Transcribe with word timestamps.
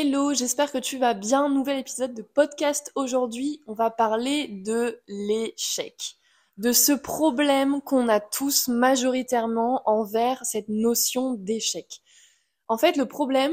Hello, 0.00 0.32
j'espère 0.32 0.70
que 0.70 0.78
tu 0.78 0.96
vas 0.96 1.12
bien. 1.12 1.48
Nouvel 1.48 1.80
épisode 1.80 2.14
de 2.14 2.22
podcast. 2.22 2.92
Aujourd'hui, 2.94 3.64
on 3.66 3.72
va 3.72 3.90
parler 3.90 4.46
de 4.46 5.00
l'échec. 5.08 6.14
De 6.56 6.70
ce 6.70 6.92
problème 6.92 7.82
qu'on 7.82 8.06
a 8.08 8.20
tous 8.20 8.68
majoritairement 8.68 9.82
envers 9.86 10.46
cette 10.46 10.68
notion 10.68 11.34
d'échec. 11.34 12.00
En 12.68 12.78
fait, 12.78 12.96
le 12.96 13.06
problème, 13.06 13.52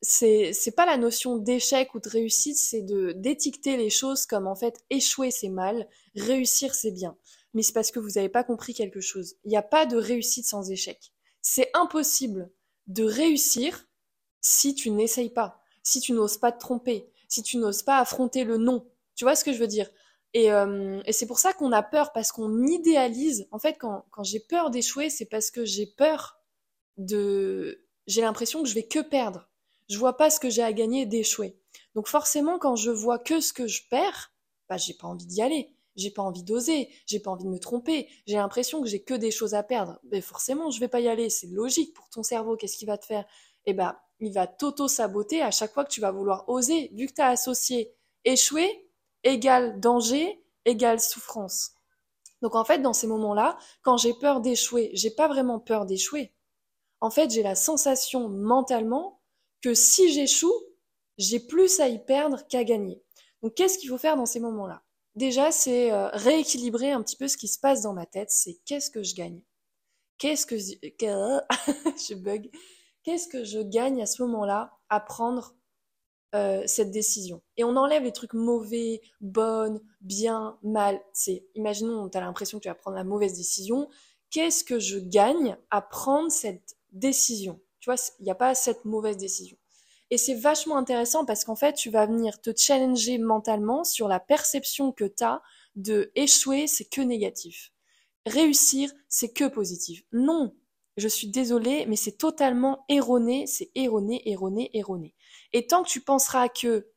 c'est, 0.00 0.54
c'est 0.54 0.70
pas 0.70 0.86
la 0.86 0.96
notion 0.96 1.36
d'échec 1.36 1.94
ou 1.94 2.00
de 2.00 2.08
réussite, 2.08 2.56
c'est 2.56 2.80
de, 2.80 3.12
d'étiqueter 3.12 3.76
les 3.76 3.90
choses 3.90 4.24
comme 4.24 4.46
en 4.46 4.56
fait 4.56 4.82
échouer 4.88 5.30
c'est 5.30 5.50
mal, 5.50 5.86
réussir 6.16 6.74
c'est 6.74 6.92
bien. 6.92 7.18
Mais 7.52 7.62
c'est 7.62 7.74
parce 7.74 7.90
que 7.90 8.00
vous 8.00 8.12
n'avez 8.12 8.30
pas 8.30 8.44
compris 8.44 8.72
quelque 8.72 9.02
chose. 9.02 9.34
Il 9.44 9.50
n'y 9.50 9.58
a 9.58 9.62
pas 9.62 9.84
de 9.84 9.98
réussite 9.98 10.46
sans 10.46 10.70
échec. 10.70 11.12
C'est 11.42 11.68
impossible 11.74 12.50
de 12.86 13.04
réussir 13.04 13.86
si 14.40 14.74
tu 14.74 14.90
n'essayes 14.90 15.28
pas, 15.28 15.61
si 15.82 16.00
tu 16.00 16.12
n'oses 16.12 16.38
pas 16.38 16.52
te 16.52 16.60
tromper, 16.60 17.10
si 17.28 17.42
tu 17.42 17.56
n'oses 17.56 17.82
pas 17.82 17.98
affronter 17.98 18.44
le 18.44 18.56
non. 18.56 18.86
Tu 19.14 19.24
vois 19.24 19.34
ce 19.34 19.44
que 19.44 19.52
je 19.52 19.58
veux 19.58 19.66
dire? 19.66 19.88
Et, 20.34 20.50
euh, 20.50 21.02
et 21.04 21.12
c'est 21.12 21.26
pour 21.26 21.38
ça 21.38 21.52
qu'on 21.52 21.72
a 21.72 21.82
peur, 21.82 22.12
parce 22.12 22.32
qu'on 22.32 22.64
idéalise. 22.66 23.46
En 23.50 23.58
fait, 23.58 23.76
quand, 23.78 24.04
j'ai 24.22 24.40
peur 24.40 24.70
d'échouer, 24.70 25.10
c'est 25.10 25.26
parce 25.26 25.50
que 25.50 25.64
j'ai 25.64 25.86
peur 25.86 26.38
de... 26.96 27.84
J'ai 28.06 28.22
l'impression 28.22 28.62
que 28.62 28.68
je 28.68 28.74
vais 28.74 28.86
que 28.86 29.00
perdre. 29.00 29.48
Je 29.88 29.98
vois 29.98 30.16
pas 30.16 30.30
ce 30.30 30.40
que 30.40 30.50
j'ai 30.50 30.62
à 30.62 30.72
gagner 30.72 31.06
d'échouer. 31.06 31.56
Donc 31.94 32.08
forcément, 32.08 32.58
quand 32.58 32.76
je 32.76 32.90
vois 32.90 33.18
que 33.18 33.40
ce 33.40 33.52
que 33.52 33.66
je 33.66 33.82
perds, 33.88 34.32
bah 34.68 34.76
j'ai 34.76 34.94
pas 34.94 35.06
envie 35.06 35.26
d'y 35.26 35.42
aller. 35.42 35.74
J'ai 35.94 36.10
pas 36.10 36.22
envie 36.22 36.42
d'oser, 36.42 36.88
j'ai 37.06 37.20
pas 37.20 37.30
envie 37.30 37.44
de 37.44 37.50
me 37.50 37.58
tromper, 37.58 38.08
j'ai 38.26 38.36
l'impression 38.36 38.80
que 38.80 38.88
j'ai 38.88 39.02
que 39.02 39.12
des 39.12 39.30
choses 39.30 39.52
à 39.52 39.62
perdre. 39.62 39.98
Mais 40.10 40.22
forcément, 40.22 40.70
je 40.70 40.80
vais 40.80 40.88
pas 40.88 41.00
y 41.00 41.08
aller, 41.08 41.28
c'est 41.28 41.48
logique 41.48 41.92
pour 41.94 42.08
ton 42.08 42.22
cerveau, 42.22 42.56
qu'est-ce 42.56 42.78
qu'il 42.78 42.88
va 42.88 42.96
te 42.96 43.04
faire? 43.04 43.26
Eh 43.66 43.74
ben, 43.74 43.94
il 44.22 44.32
va 44.32 44.46
t'auto-saboter 44.46 45.42
à 45.42 45.50
chaque 45.50 45.72
fois 45.72 45.84
que 45.84 45.90
tu 45.90 46.00
vas 46.00 46.12
vouloir 46.12 46.48
oser, 46.48 46.90
vu 46.94 47.06
que 47.06 47.14
tu 47.14 47.20
as 47.20 47.28
associé 47.28 47.94
échouer 48.24 48.88
égale 49.24 49.80
danger 49.80 50.42
égale 50.64 51.00
souffrance. 51.00 51.72
Donc 52.40 52.54
en 52.54 52.64
fait, 52.64 52.78
dans 52.78 52.92
ces 52.92 53.06
moments-là, 53.06 53.58
quand 53.82 53.96
j'ai 53.96 54.14
peur 54.14 54.40
d'échouer, 54.40 54.90
j'ai 54.94 55.10
pas 55.10 55.28
vraiment 55.28 55.58
peur 55.58 55.86
d'échouer. 55.86 56.32
En 57.00 57.10
fait, 57.10 57.30
j'ai 57.30 57.42
la 57.42 57.54
sensation 57.54 58.28
mentalement 58.28 59.20
que 59.60 59.74
si 59.74 60.12
j'échoue, 60.12 60.54
j'ai 61.18 61.40
plus 61.40 61.80
à 61.80 61.88
y 61.88 62.04
perdre 62.04 62.46
qu'à 62.48 62.64
gagner. 62.64 63.02
Donc 63.42 63.54
qu'est-ce 63.54 63.78
qu'il 63.78 63.88
faut 63.88 63.98
faire 63.98 64.16
dans 64.16 64.26
ces 64.26 64.40
moments-là? 64.40 64.82
Déjà, 65.14 65.52
c'est 65.52 65.92
euh, 65.92 66.08
rééquilibrer 66.12 66.92
un 66.92 67.02
petit 67.02 67.16
peu 67.16 67.28
ce 67.28 67.36
qui 67.36 67.48
se 67.48 67.58
passe 67.58 67.82
dans 67.82 67.92
ma 67.92 68.06
tête, 68.06 68.30
c'est 68.30 68.60
qu'est-ce 68.64 68.90
que 68.90 69.02
je 69.02 69.14
gagne? 69.14 69.40
Qu'est-ce 70.18 70.46
que 70.46 70.56
je 70.56 72.14
bug? 72.14 72.50
Qu'est-ce 73.02 73.28
que 73.28 73.44
je 73.44 73.60
gagne 73.60 74.02
à 74.02 74.06
ce 74.06 74.22
moment-là 74.22 74.78
à 74.88 75.00
prendre 75.00 75.54
euh, 76.34 76.62
cette 76.66 76.90
décision? 76.90 77.42
Et 77.56 77.64
on 77.64 77.76
enlève 77.76 78.04
les 78.04 78.12
trucs 78.12 78.34
mauvais, 78.34 79.00
bonnes, 79.20 79.80
bien, 80.00 80.58
mal. 80.62 81.00
C'est, 81.12 81.46
imaginons, 81.54 82.08
tu 82.08 82.18
as 82.18 82.20
l'impression 82.20 82.58
que 82.58 82.62
tu 82.62 82.68
vas 82.68 82.74
prendre 82.74 82.96
la 82.96 83.04
mauvaise 83.04 83.34
décision. 83.34 83.88
Qu'est-ce 84.30 84.64
que 84.64 84.78
je 84.78 84.98
gagne 84.98 85.56
à 85.70 85.82
prendre 85.82 86.30
cette 86.30 86.76
décision? 86.92 87.60
Tu 87.80 87.90
vois, 87.90 88.00
il 88.20 88.24
n'y 88.24 88.30
a 88.30 88.36
pas 88.36 88.54
cette 88.54 88.84
mauvaise 88.84 89.16
décision. 89.16 89.56
Et 90.10 90.18
c'est 90.18 90.34
vachement 90.34 90.76
intéressant 90.76 91.24
parce 91.24 91.44
qu'en 91.44 91.56
fait, 91.56 91.72
tu 91.72 91.90
vas 91.90 92.06
venir 92.06 92.40
te 92.40 92.50
challenger 92.54 93.18
mentalement 93.18 93.82
sur 93.82 94.08
la 94.08 94.20
perception 94.20 94.92
que 94.92 95.04
tu 95.04 95.24
as 95.24 95.42
de 95.74 96.12
échouer, 96.14 96.66
c'est 96.66 96.84
que 96.84 97.00
négatif. 97.00 97.72
Réussir, 98.26 98.92
c'est 99.08 99.32
que 99.32 99.48
positif. 99.48 100.04
Non, 100.12 100.54
je 100.96 101.08
suis 101.08 101.28
désolée, 101.28 101.86
mais 101.86 101.96
c'est 101.96 102.18
totalement 102.18 102.84
erroné, 102.88 103.46
c'est 103.46 103.70
erroné, 103.74 104.22
erroné, 104.30 104.70
erroné. 104.74 105.14
Et 105.52 105.66
tant 105.66 105.82
que 105.82 105.88
tu 105.88 106.00
penseras 106.00 106.48
que 106.48 106.92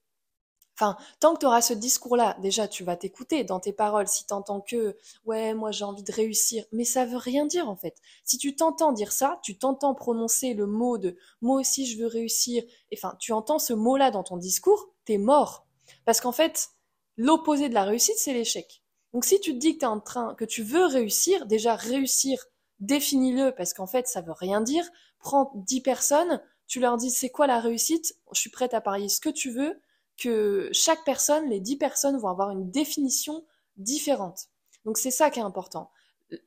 Enfin, 0.77 0.97
tant 1.21 1.33
que 1.33 1.39
tu 1.39 1.45
auras 1.45 1.61
ce 1.61 1.73
discours-là, 1.73 2.35
déjà, 2.41 2.67
tu 2.67 2.83
vas 2.83 2.97
t'écouter 2.97 3.45
dans 3.45 3.61
tes 3.61 3.71
paroles. 3.71 4.09
Si 4.09 4.25
t'entends 4.25 4.59
que, 4.59 4.97
ouais, 5.23 5.53
moi 5.53 5.71
j'ai 5.71 5.85
envie 5.85 6.03
de 6.03 6.11
réussir, 6.11 6.65
mais 6.73 6.83
ça 6.83 7.05
veut 7.05 7.17
rien 7.17 7.45
dire 7.45 7.69
en 7.69 7.77
fait. 7.77 7.95
Si 8.25 8.37
tu 8.37 8.55
t'entends 8.57 8.91
dire 8.91 9.13
ça, 9.13 9.39
tu 9.41 9.57
t'entends 9.57 9.95
prononcer 9.95 10.53
le 10.53 10.65
mot 10.67 10.97
de 10.97 11.17
moi 11.41 11.61
aussi 11.61 11.85
je 11.85 11.97
veux 11.97 12.07
réussir, 12.07 12.61
enfin, 12.93 13.15
tu 13.19 13.31
entends 13.31 13.59
ce 13.59 13.71
mot-là 13.71 14.11
dans 14.11 14.23
ton 14.23 14.35
discours, 14.35 14.89
t'es 15.05 15.17
mort. 15.17 15.65
Parce 16.03 16.19
qu'en 16.19 16.33
fait, 16.33 16.69
l'opposé 17.15 17.69
de 17.69 17.73
la 17.73 17.85
réussite, 17.85 18.17
c'est 18.17 18.33
l'échec. 18.33 18.83
Donc 19.13 19.23
si 19.23 19.39
tu 19.39 19.53
te 19.53 19.59
dis 19.59 19.75
que 19.75 19.79
t'es 19.79 19.85
en 19.85 20.01
train, 20.01 20.35
que 20.35 20.43
tu 20.43 20.61
veux 20.61 20.85
réussir, 20.87 21.45
déjà 21.45 21.75
réussir, 21.75 22.45
définis-le 22.79 23.53
parce 23.55 23.73
qu'en 23.73 23.87
fait, 23.87 24.07
ça 24.07 24.21
veut 24.21 24.33
rien 24.33 24.61
dire. 24.61 24.85
Prends 25.19 25.51
dix 25.55 25.81
personnes, 25.81 26.41
tu 26.67 26.79
leur 26.79 26.97
dis 26.97 27.11
c'est 27.11 27.29
quoi 27.29 27.47
la 27.47 27.59
réussite, 27.59 28.15
je 28.33 28.39
suis 28.39 28.49
prête 28.49 28.73
à 28.73 28.81
parier 28.81 29.09
ce 29.09 29.19
que 29.19 29.29
tu 29.29 29.51
veux 29.51 29.79
que 30.17 30.69
chaque 30.71 31.03
personne, 31.03 31.49
les 31.49 31.59
dix 31.59 31.77
personnes 31.77 32.17
vont 32.17 32.29
avoir 32.29 32.51
une 32.51 32.71
définition 32.71 33.43
différente. 33.77 34.47
Donc 34.85 34.97
c'est 34.97 35.11
ça 35.11 35.29
qui 35.29 35.39
est 35.39 35.43
important. 35.43 35.91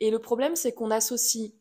Et 0.00 0.10
le 0.10 0.18
problème, 0.18 0.56
c'est 0.56 0.72
qu'on 0.72 0.90
associe 0.90 1.52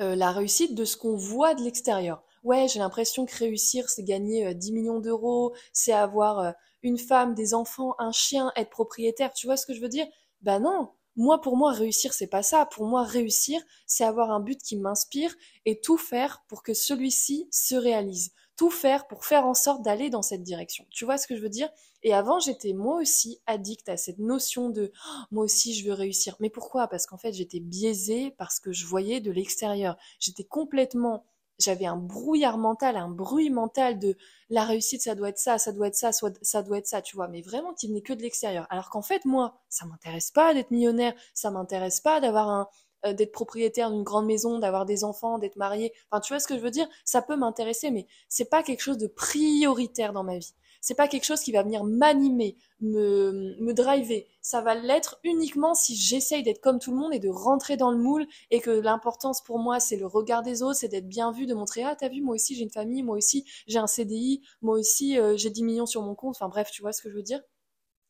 euh, 0.00 0.14
la 0.14 0.30
réussite 0.30 0.74
de 0.74 0.84
ce 0.84 0.96
qu'on 0.96 1.16
voit 1.16 1.54
de 1.54 1.62
l'extérieur. 1.62 2.22
Ouais, 2.42 2.66
j'ai 2.68 2.80
l'impression 2.80 3.24
que 3.24 3.36
réussir, 3.36 3.88
c'est 3.88 4.02
gagner 4.02 4.54
10 4.54 4.70
euh, 4.70 4.74
millions 4.74 5.00
d'euros, 5.00 5.54
c'est 5.72 5.92
avoir 5.92 6.38
euh, 6.40 6.52
une 6.82 6.98
femme, 6.98 7.34
des 7.34 7.54
enfants, 7.54 7.94
un 7.98 8.12
chien, 8.12 8.52
être 8.56 8.70
propriétaire. 8.70 9.32
Tu 9.32 9.46
vois 9.46 9.56
ce 9.56 9.66
que 9.66 9.74
je 9.74 9.80
veux 9.80 9.88
dire? 9.88 10.06
Ben 10.40 10.60
non. 10.60 10.90
Moi, 11.16 11.40
pour 11.40 11.56
moi, 11.56 11.72
réussir, 11.72 12.12
c'est 12.14 12.26
pas 12.26 12.42
ça. 12.42 12.66
Pour 12.66 12.86
moi, 12.86 13.04
réussir, 13.04 13.60
c'est 13.86 14.04
avoir 14.04 14.30
un 14.30 14.40
but 14.40 14.60
qui 14.62 14.76
m'inspire 14.76 15.34
et 15.66 15.80
tout 15.80 15.98
faire 15.98 16.42
pour 16.48 16.62
que 16.62 16.74
celui-ci 16.74 17.48
se 17.50 17.74
réalise 17.74 18.32
tout 18.56 18.70
faire 18.70 19.06
pour 19.06 19.24
faire 19.24 19.46
en 19.46 19.54
sorte 19.54 19.82
d'aller 19.82 20.10
dans 20.10 20.22
cette 20.22 20.42
direction. 20.42 20.86
Tu 20.90 21.04
vois 21.04 21.18
ce 21.18 21.26
que 21.26 21.36
je 21.36 21.42
veux 21.42 21.48
dire? 21.48 21.68
Et 22.02 22.12
avant, 22.12 22.38
j'étais 22.38 22.72
moi 22.72 23.00
aussi 23.00 23.40
addict 23.46 23.88
à 23.88 23.96
cette 23.96 24.18
notion 24.18 24.70
de 24.70 24.92
oh, 24.94 25.18
moi 25.30 25.44
aussi 25.44 25.74
je 25.74 25.86
veux 25.86 25.94
réussir. 25.94 26.36
Mais 26.40 26.50
pourquoi? 26.50 26.88
Parce 26.88 27.06
qu'en 27.06 27.16
fait, 27.16 27.32
j'étais 27.32 27.60
biaisée 27.60 28.32
parce 28.38 28.60
que 28.60 28.72
je 28.72 28.86
voyais 28.86 29.20
de 29.20 29.30
l'extérieur. 29.30 29.96
J'étais 30.20 30.44
complètement 30.44 31.26
j'avais 31.58 31.86
un 31.86 31.96
brouillard 31.96 32.58
mental, 32.58 32.96
un 32.96 33.08
bruit 33.08 33.50
mental 33.50 33.98
de 33.98 34.16
la 34.50 34.64
réussite, 34.64 35.02
ça 35.02 35.14
doit 35.14 35.28
être 35.30 35.38
ça, 35.38 35.58
ça 35.58 35.72
doit 35.72 35.88
être 35.88 35.94
ça, 35.94 36.10
ça 36.12 36.62
doit 36.62 36.78
être 36.78 36.86
ça, 36.86 37.02
tu 37.02 37.16
vois, 37.16 37.28
mais 37.28 37.42
vraiment 37.42 37.72
qui 37.74 37.88
venait 37.88 38.02
que 38.02 38.12
de 38.12 38.22
l'extérieur. 38.22 38.66
Alors 38.70 38.90
qu'en 38.90 39.02
fait, 39.02 39.24
moi, 39.24 39.54
ça 39.68 39.86
m'intéresse 39.86 40.30
pas 40.30 40.54
d'être 40.54 40.70
millionnaire, 40.70 41.14
ça 41.34 41.50
m'intéresse 41.50 42.00
pas 42.00 42.20
d'avoir 42.20 42.48
un, 42.48 42.68
euh, 43.06 43.12
d'être 43.12 43.32
propriétaire 43.32 43.90
d'une 43.90 44.04
grande 44.04 44.26
maison, 44.26 44.58
d'avoir 44.60 44.86
des 44.86 45.02
enfants, 45.04 45.38
d'être 45.38 45.56
marié. 45.56 45.92
Enfin, 46.10 46.20
tu 46.20 46.32
vois 46.32 46.40
ce 46.40 46.46
que 46.46 46.56
je 46.56 46.62
veux 46.62 46.70
dire? 46.70 46.88
Ça 47.04 47.20
peut 47.20 47.36
m'intéresser, 47.36 47.90
mais 47.90 48.06
c'est 48.28 48.48
pas 48.48 48.62
quelque 48.62 48.80
chose 48.80 48.98
de 48.98 49.08
prioritaire 49.08 50.12
dans 50.12 50.22
ma 50.22 50.38
vie. 50.38 50.54
C'est 50.82 50.94
pas 50.96 51.08
quelque 51.08 51.24
chose 51.24 51.40
qui 51.40 51.52
va 51.52 51.62
venir 51.62 51.84
m'animer, 51.84 52.56
me, 52.82 53.56
me 53.58 53.72
driver. 53.72 54.26
Ça 54.42 54.60
va 54.60 54.74
l'être 54.74 55.18
uniquement 55.24 55.74
si 55.74 55.96
j'essaye 55.96 56.42
d'être 56.42 56.60
comme 56.60 56.78
tout 56.78 56.90
le 56.90 56.98
monde 56.98 57.14
et 57.14 57.18
de 57.20 57.30
rentrer 57.30 57.78
dans 57.78 57.90
le 57.90 57.96
moule 57.98 58.26
et 58.50 58.60
que 58.60 58.70
l'importance 58.70 59.42
pour 59.42 59.58
moi, 59.58 59.80
c'est 59.80 59.96
le 59.96 60.06
regard 60.06 60.42
des 60.42 60.62
autres, 60.62 60.76
c'est 60.80 60.88
d'être 60.88 61.08
bien 61.08 61.32
vu, 61.32 61.46
de 61.46 61.54
montrer, 61.54 61.84
ah, 61.84 61.96
t'as 61.96 62.08
vu, 62.10 62.20
moi 62.20 62.34
aussi 62.34 62.54
j'ai 62.54 62.64
une 62.64 62.70
famille, 62.70 63.02
moi 63.02 63.16
aussi 63.16 63.46
j'ai 63.66 63.78
un 63.78 63.86
CDI, 63.86 64.42
moi 64.60 64.78
aussi 64.78 65.18
euh, 65.18 65.36
j'ai 65.38 65.48
10 65.50 65.62
millions 65.64 65.86
sur 65.86 66.02
mon 66.02 66.14
compte. 66.14 66.34
Enfin 66.36 66.48
bref, 66.48 66.70
tu 66.70 66.82
vois 66.82 66.92
ce 66.92 67.00
que 67.00 67.08
je 67.10 67.14
veux 67.14 67.22
dire? 67.22 67.40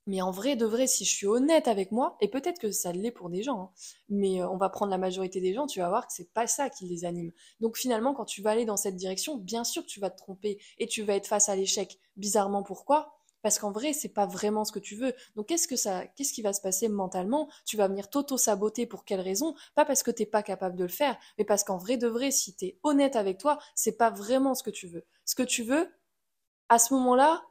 Mais 0.07 0.21
en 0.23 0.31
vrai 0.31 0.57
de 0.57 0.67
vrai, 0.67 0.87
si 0.87 1.05
je 1.05 1.11
suis 1.11 1.27
honnête 1.27 1.69
avec 1.69 1.93
moi, 1.93 2.17
et 2.21 2.29
peut-être 2.29 2.59
que 2.59 2.71
ça 2.71 2.93
l'est 2.93 3.11
pour 3.11 3.31
des 3.31 3.43
gens, 3.43 3.61
hein, 3.61 3.71
mais 4.09 4.43
euh, 4.43 4.49
on 4.49 4.57
va 4.57 4.69
prendre 4.69 4.91
la 4.91 4.99
majorité 4.99 5.41
des 5.41 5.55
gens, 5.55 5.67
tu 5.67 5.81
vas 5.81 5.89
voir 5.89 6.07
que 6.07 6.13
c'est 6.13 6.33
pas 6.33 6.47
ça 6.47 6.71
qui 6.71 6.87
les 6.87 7.05
anime. 7.05 7.33
Donc 7.61 7.77
finalement, 7.77 8.15
quand 8.15 8.25
tu 8.25 8.43
vas 8.43 8.51
aller 8.51 8.65
dans 8.65 8.77
cette 8.77 8.97
direction, 8.97 9.37
bien 9.37 9.65
sûr 9.65 9.83
que 9.83 9.89
tu 9.89 10.01
vas 10.01 10.11
te 10.11 10.19
tromper 10.19 10.59
et 10.79 10.87
tu 10.87 11.03
vas 11.03 11.15
être 11.15 11.27
face 11.27 11.49
à 11.49 11.57
l'échec. 11.57 11.99
Bizarrement, 12.17 12.63
pourquoi? 12.63 13.15
Parce 13.43 13.59
qu'en 13.59 13.73
vrai, 13.73 13.93
c'est 13.93 14.09
pas 14.09 14.27
vraiment 14.27 14.65
ce 14.65 14.73
que 14.73 14.79
tu 14.79 14.95
veux. 14.95 15.15
Donc 15.35 15.49
qu'est-ce 15.49 15.67
que 15.67 15.77
ça, 15.77 16.07
qu'est-ce 16.07 16.33
qui 16.33 16.43
va 16.43 16.53
se 16.53 16.61
passer 16.61 16.89
mentalement? 16.89 17.49
Tu 17.67 17.77
vas 17.77 17.89
venir 17.89 18.09
t'auto-saboter 18.09 18.87
pour 18.87 19.05
quelle 19.05 19.21
raison? 19.21 19.55
Pas 19.75 19.85
parce 19.85 20.03
que 20.05 20.13
t'es 20.13 20.27
pas 20.27 20.43
capable 20.45 20.77
de 20.77 20.85
le 20.85 20.89
faire, 20.89 21.19
mais 21.39 21.45
parce 21.45 21.65
qu'en 21.65 21.77
vrai 21.77 21.97
de 21.97 22.07
vrai, 22.07 22.31
si 22.31 22.55
t'es 22.55 22.79
honnête 22.85 23.17
avec 23.17 23.39
toi, 23.39 23.59
c'est 23.75 23.97
pas 23.97 24.11
vraiment 24.11 24.55
ce 24.55 24.63
que 24.63 24.71
tu 24.71 24.87
veux. 24.87 25.05
Ce 25.25 25.35
que 25.35 25.43
tu 25.43 25.65
veux, 25.65 25.89
à 26.69 26.79
ce 26.79 26.95
moment-là, 26.95 27.43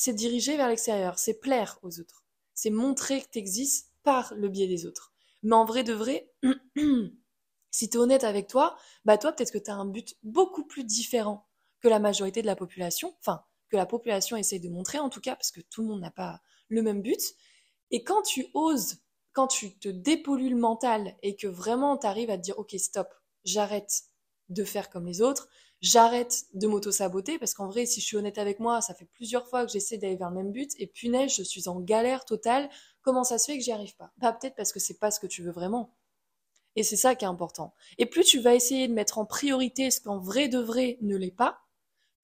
c'est 0.00 0.14
diriger 0.14 0.56
vers 0.56 0.68
l'extérieur, 0.68 1.18
c'est 1.18 1.40
plaire 1.40 1.78
aux 1.82 2.00
autres, 2.00 2.24
c'est 2.54 2.70
montrer 2.70 3.20
que 3.20 3.28
tu 3.32 3.38
existes 3.38 3.92
par 4.02 4.32
le 4.34 4.48
biais 4.48 4.66
des 4.66 4.86
autres. 4.86 5.12
Mais 5.42 5.54
en 5.54 5.66
vrai 5.66 5.84
de 5.84 5.92
vrai, 5.92 6.32
si 7.70 7.90
tu 7.90 7.98
es 7.98 8.00
honnête 8.00 8.24
avec 8.24 8.46
toi, 8.46 8.78
bah 9.04 9.18
toi 9.18 9.30
peut-être 9.32 9.52
que 9.52 9.58
tu 9.58 9.70
as 9.70 9.74
un 9.74 9.84
but 9.84 10.16
beaucoup 10.22 10.64
plus 10.64 10.84
différent 10.84 11.46
que 11.80 11.88
la 11.88 11.98
majorité 11.98 12.40
de 12.40 12.46
la 12.46 12.56
population, 12.56 13.14
enfin 13.20 13.44
que 13.68 13.76
la 13.76 13.84
population 13.84 14.38
essaye 14.38 14.58
de 14.58 14.70
montrer 14.70 14.98
en 14.98 15.10
tout 15.10 15.20
cas, 15.20 15.36
parce 15.36 15.50
que 15.50 15.60
tout 15.60 15.82
le 15.82 15.88
monde 15.88 16.00
n'a 16.00 16.10
pas 16.10 16.40
le 16.68 16.80
même 16.80 17.02
but. 17.02 17.20
Et 17.90 18.02
quand 18.02 18.22
tu 18.22 18.46
oses, 18.54 19.02
quand 19.34 19.48
tu 19.48 19.78
te 19.78 19.90
dépollues 19.90 20.48
le 20.48 20.56
mental 20.56 21.14
et 21.22 21.36
que 21.36 21.46
vraiment 21.46 21.98
tu 21.98 22.06
arrives 22.06 22.30
à 22.30 22.38
te 22.38 22.42
dire 22.42 22.58
ok 22.58 22.74
stop, 22.78 23.08
j'arrête 23.44 24.04
de 24.48 24.64
faire 24.64 24.88
comme 24.88 25.04
les 25.04 25.20
autres, 25.20 25.50
j'arrête 25.80 26.44
de 26.54 26.66
m'auto-saboter 26.66 27.38
parce 27.38 27.54
qu'en 27.54 27.68
vrai, 27.68 27.86
si 27.86 28.00
je 28.00 28.06
suis 28.06 28.16
honnête 28.16 28.38
avec 28.38 28.60
moi, 28.60 28.80
ça 28.80 28.94
fait 28.94 29.06
plusieurs 29.06 29.48
fois 29.48 29.64
que 29.66 29.72
j'essaie 29.72 29.98
d'aller 29.98 30.16
vers 30.16 30.30
le 30.30 30.36
même 30.36 30.52
but 30.52 30.70
et 30.78 30.86
punaise, 30.86 31.34
je 31.34 31.42
suis 31.42 31.68
en 31.68 31.80
galère 31.80 32.24
totale. 32.24 32.68
Comment 33.02 33.24
ça 33.24 33.38
se 33.38 33.46
fait 33.46 33.58
que 33.58 33.64
j'y 33.64 33.72
arrive 33.72 33.96
pas? 33.96 34.12
Bah 34.18 34.32
peut-être 34.32 34.56
parce 34.56 34.72
que 34.72 34.80
c'est 34.80 34.98
pas 34.98 35.10
ce 35.10 35.20
que 35.20 35.26
tu 35.26 35.42
veux 35.42 35.52
vraiment. 35.52 35.94
Et 36.76 36.82
c'est 36.82 36.96
ça 36.96 37.14
qui 37.14 37.24
est 37.24 37.28
important. 37.28 37.74
Et 37.98 38.06
plus 38.06 38.24
tu 38.24 38.40
vas 38.40 38.54
essayer 38.54 38.86
de 38.88 38.92
mettre 38.92 39.18
en 39.18 39.26
priorité 39.26 39.90
ce 39.90 40.00
qu'en 40.00 40.18
vrai 40.18 40.48
de 40.48 40.58
vrai 40.58 40.98
ne 41.00 41.16
l'est 41.16 41.30
pas, 41.30 41.60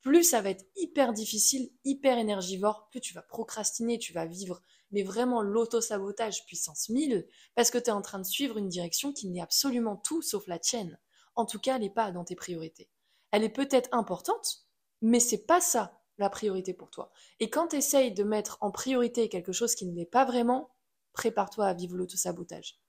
plus 0.03 0.23
ça 0.23 0.41
va 0.41 0.50
être 0.50 0.64
hyper 0.76 1.12
difficile, 1.12 1.70
hyper 1.85 2.17
énergivore, 2.19 2.88
plus 2.91 3.00
tu 3.00 3.12
vas 3.12 3.23
procrastiner, 3.23 3.99
tu 3.99 4.12
vas 4.12 4.25
vivre, 4.25 4.62
mais 4.93 5.03
vraiment 5.03 5.43
l'auto-sabotage 5.43 6.47
puissance 6.47 6.88
1000, 6.91 7.26
parce 7.56 7.73
que 7.73 7.79
tu 7.79 7.87
es 7.87 7.91
en 7.91 8.03
train 8.03 8.20
de 8.20 8.25
suivre 8.25 8.56
une 8.56 8.69
direction 8.69 9.12
qui 9.12 9.29
n'est 9.29 9.41
absolument 9.41 9.97
tout 9.97 10.23
sauf 10.23 10.47
la 10.47 10.61
tienne. 10.61 11.00
En 11.35 11.44
tout 11.44 11.58
cas, 11.58 11.75
elle 11.75 11.82
n'est 11.82 11.91
pas 11.91 12.12
dans 12.12 12.25
tes 12.25 12.37
priorités. 12.37 12.88
Elle 13.31 13.44
est 13.44 13.49
peut-être 13.49 13.88
importante, 13.93 14.67
mais 15.02 15.20
c'est 15.20 15.46
pas 15.46 15.61
ça 15.61 16.00
la 16.19 16.31
priorité 16.31 16.73
pour 16.73 16.90
toi. 16.90 17.12
Et 17.40 17.50
quand 17.50 17.69
tu 17.69 17.76
essayes 17.76 18.12
de 18.12 18.25
mettre 18.25 18.58
en 18.61 18.70
priorité 18.70 19.28
quelque 19.28 19.52
chose 19.52 19.75
qui 19.75 19.87
ne 19.87 19.94
l'est 19.94 20.06
pas 20.06 20.25
vraiment, 20.25 20.70
prépare-toi 21.12 21.67
à 21.67 21.75
vivre 21.75 21.96
l'auto-sabotage. 21.96 22.81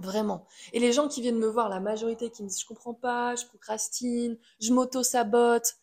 Vraiment. 0.00 0.46
Et 0.72 0.80
les 0.80 0.92
gens 0.92 1.08
qui 1.08 1.22
viennent 1.22 1.38
me 1.38 1.46
voir, 1.46 1.68
la 1.68 1.80
majorité 1.80 2.30
qui 2.30 2.42
me 2.42 2.48
disent 2.48 2.60
je 2.60 2.66
comprends 2.66 2.94
pas, 2.94 3.36
je 3.36 3.46
procrastine, 3.46 4.38
je 4.60 4.72
m'auto-sabote. 4.72 5.76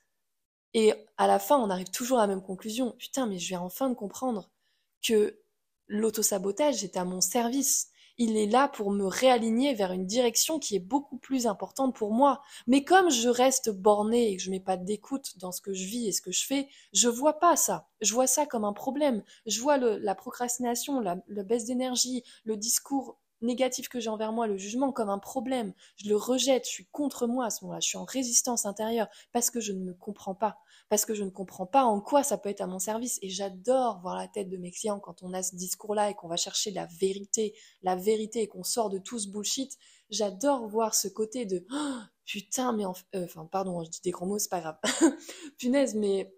Et 0.73 0.93
à 1.17 1.27
la 1.27 1.39
fin, 1.39 1.57
on 1.57 1.69
arrive 1.69 1.89
toujours 1.91 2.19
à 2.19 2.21
la 2.21 2.27
même 2.27 2.43
conclusion. 2.43 2.91
Putain, 2.93 3.25
mais 3.25 3.39
je 3.39 3.47
viens 3.49 3.61
enfin 3.61 3.93
comprendre 3.93 4.49
que 5.01 5.39
l'auto-sabotage 5.87 6.83
est 6.83 6.97
à 6.97 7.05
mon 7.05 7.21
service 7.21 7.90
il 8.21 8.37
est 8.37 8.45
là 8.45 8.67
pour 8.67 8.91
me 8.91 9.05
réaligner 9.05 9.73
vers 9.73 9.91
une 9.91 10.05
direction 10.05 10.59
qui 10.59 10.75
est 10.75 10.79
beaucoup 10.79 11.17
plus 11.17 11.47
importante 11.47 11.95
pour 11.95 12.13
moi. 12.13 12.41
Mais 12.67 12.83
comme 12.83 13.09
je 13.09 13.29
reste 13.29 13.71
bornée 13.71 14.29
et 14.31 14.37
que 14.37 14.43
je 14.43 14.51
mets 14.51 14.59
pas 14.59 14.77
d'écoute 14.77 15.39
dans 15.39 15.51
ce 15.51 15.59
que 15.59 15.73
je 15.73 15.85
vis 15.85 16.07
et 16.07 16.11
ce 16.11 16.21
que 16.21 16.31
je 16.31 16.45
fais, 16.45 16.67
je 16.93 17.09
vois 17.09 17.39
pas 17.39 17.55
ça. 17.55 17.89
Je 17.99 18.13
vois 18.13 18.27
ça 18.27 18.45
comme 18.45 18.63
un 18.63 18.73
problème. 18.73 19.23
Je 19.47 19.59
vois 19.59 19.77
la 19.77 20.13
procrastination, 20.15 20.99
la 20.99 21.43
baisse 21.43 21.65
d'énergie, 21.65 22.23
le 22.43 22.57
discours 22.57 23.17
négatif 23.41 23.89
que 23.89 23.99
j'ai 23.99 24.09
envers 24.09 24.31
moi, 24.31 24.47
le 24.47 24.57
jugement 24.57 24.91
comme 24.91 25.09
un 25.09 25.19
problème. 25.19 25.73
Je 25.97 26.09
le 26.09 26.15
rejette, 26.15 26.65
je 26.65 26.71
suis 26.71 26.87
contre 26.91 27.27
moi 27.27 27.45
à 27.45 27.49
ce 27.49 27.63
moment-là, 27.63 27.79
je 27.79 27.87
suis 27.87 27.97
en 27.97 28.05
résistance 28.05 28.65
intérieure 28.65 29.07
parce 29.31 29.49
que 29.49 29.59
je 29.59 29.73
ne 29.73 29.79
me 29.79 29.93
comprends 29.93 30.35
pas, 30.35 30.59
parce 30.91 31.05
que 31.05 31.13
je 31.13 31.23
ne 31.23 31.29
comprends 31.29 31.65
pas 31.65 31.85
en 31.85 32.01
quoi 32.01 32.21
ça 32.21 32.37
peut 32.37 32.49
être 32.49 32.59
à 32.59 32.67
mon 32.67 32.77
service. 32.77 33.17
Et 33.21 33.29
j'adore 33.29 34.01
voir 34.01 34.17
la 34.17 34.27
tête 34.27 34.49
de 34.49 34.57
mes 34.57 34.71
clients 34.71 34.99
quand 34.99 35.23
on 35.23 35.31
a 35.31 35.41
ce 35.41 35.55
discours-là 35.55 36.09
et 36.09 36.15
qu'on 36.15 36.27
va 36.27 36.35
chercher 36.35 36.69
la 36.69 36.85
vérité, 36.85 37.55
la 37.81 37.95
vérité 37.95 38.41
et 38.41 38.47
qu'on 38.49 38.63
sort 38.63 38.89
de 38.89 38.97
tout 38.97 39.17
ce 39.17 39.29
bullshit. 39.29 39.77
J'adore 40.09 40.67
voir 40.67 40.93
ce 40.93 41.07
côté 41.07 41.45
de 41.45 41.65
oh, 41.71 41.99
putain, 42.25 42.73
mais 42.73 42.83
euh, 43.15 43.23
enfin, 43.23 43.45
pardon, 43.45 43.81
je 43.85 43.89
dis 43.89 44.01
des 44.03 44.11
gros 44.11 44.25
mots, 44.25 44.37
c'est 44.37 44.49
pas 44.49 44.59
grave. 44.59 44.77
Punaise, 45.57 45.95
mais 45.95 46.35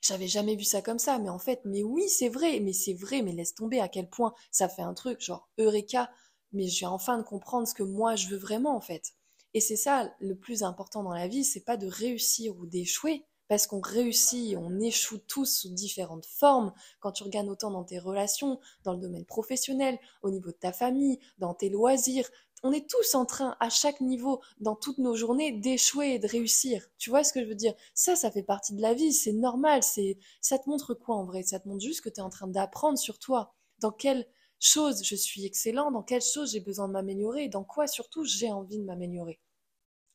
j'avais 0.00 0.26
jamais 0.26 0.56
vu 0.56 0.64
ça 0.64 0.80
comme 0.80 0.98
ça, 0.98 1.18
mais 1.18 1.28
en 1.28 1.38
fait, 1.38 1.60
mais 1.66 1.82
oui, 1.82 2.08
c'est 2.08 2.30
vrai, 2.30 2.60
mais 2.60 2.72
c'est 2.72 2.94
vrai, 2.94 3.20
mais 3.20 3.32
laisse 3.32 3.54
tomber 3.54 3.78
à 3.78 3.88
quel 3.88 4.08
point 4.08 4.32
ça 4.50 4.70
fait 4.70 4.80
un 4.80 4.94
truc, 4.94 5.20
genre, 5.20 5.50
Eureka, 5.58 6.10
mais 6.52 6.66
je 6.66 6.78
viens 6.78 6.90
enfin 6.92 7.18
de 7.18 7.24
comprendre 7.24 7.68
ce 7.68 7.74
que 7.74 7.82
moi 7.82 8.16
je 8.16 8.28
veux 8.28 8.38
vraiment 8.38 8.74
en 8.74 8.80
fait. 8.80 9.12
Et 9.52 9.60
c'est 9.60 9.76
ça 9.76 10.14
le 10.18 10.34
plus 10.34 10.62
important 10.62 11.02
dans 11.02 11.12
la 11.12 11.28
vie, 11.28 11.44
c'est 11.44 11.60
pas 11.60 11.76
de 11.76 11.86
réussir 11.86 12.56
ou 12.56 12.64
d'échouer, 12.64 13.26
parce 13.48 13.66
qu'on 13.66 13.80
réussit, 13.80 14.56
on 14.56 14.80
échoue 14.80 15.18
tous 15.18 15.46
sous 15.46 15.70
différentes 15.70 16.26
formes. 16.26 16.72
Quand 17.00 17.12
tu 17.12 17.22
regardes 17.22 17.48
autant 17.48 17.70
dans 17.70 17.84
tes 17.84 17.98
relations, 17.98 18.60
dans 18.84 18.92
le 18.92 19.00
domaine 19.00 19.24
professionnel, 19.24 19.98
au 20.22 20.30
niveau 20.30 20.50
de 20.50 20.56
ta 20.56 20.72
famille, 20.72 21.18
dans 21.38 21.54
tes 21.54 21.68
loisirs, 21.68 22.28
on 22.62 22.72
est 22.72 22.88
tous 22.88 23.14
en 23.16 23.26
train, 23.26 23.56
à 23.58 23.68
chaque 23.70 24.00
niveau, 24.00 24.40
dans 24.60 24.76
toutes 24.76 24.98
nos 24.98 25.16
journées, 25.16 25.52
d'échouer 25.52 26.14
et 26.14 26.18
de 26.18 26.28
réussir. 26.28 26.86
Tu 26.96 27.10
vois 27.10 27.24
ce 27.24 27.32
que 27.32 27.42
je 27.42 27.48
veux 27.48 27.56
dire? 27.56 27.74
Ça, 27.92 28.14
ça 28.14 28.30
fait 28.30 28.44
partie 28.44 28.74
de 28.74 28.80
la 28.80 28.94
vie, 28.94 29.12
c'est 29.12 29.32
normal. 29.32 29.82
C'est, 29.82 30.16
ça 30.40 30.58
te 30.58 30.68
montre 30.68 30.94
quoi 30.94 31.16
en 31.16 31.24
vrai? 31.24 31.42
Ça 31.42 31.58
te 31.58 31.68
montre 31.68 31.82
juste 31.82 32.02
que 32.02 32.08
tu 32.08 32.20
es 32.20 32.22
en 32.22 32.30
train 32.30 32.46
d'apprendre 32.46 32.98
sur 32.98 33.18
toi. 33.18 33.54
Dans 33.80 33.90
quel 33.90 34.28
chose 34.60 35.02
je 35.02 35.16
suis 35.16 35.44
excellent, 35.44 35.90
dans 35.90 36.04
quelle 36.04 36.22
chose 36.22 36.52
j'ai 36.52 36.60
besoin 36.60 36.86
de 36.86 36.92
m'améliorer, 36.92 37.48
dans 37.48 37.64
quoi 37.64 37.88
surtout 37.88 38.24
j'ai 38.24 38.52
envie 38.52 38.78
de 38.78 38.84
m'améliorer? 38.84 39.40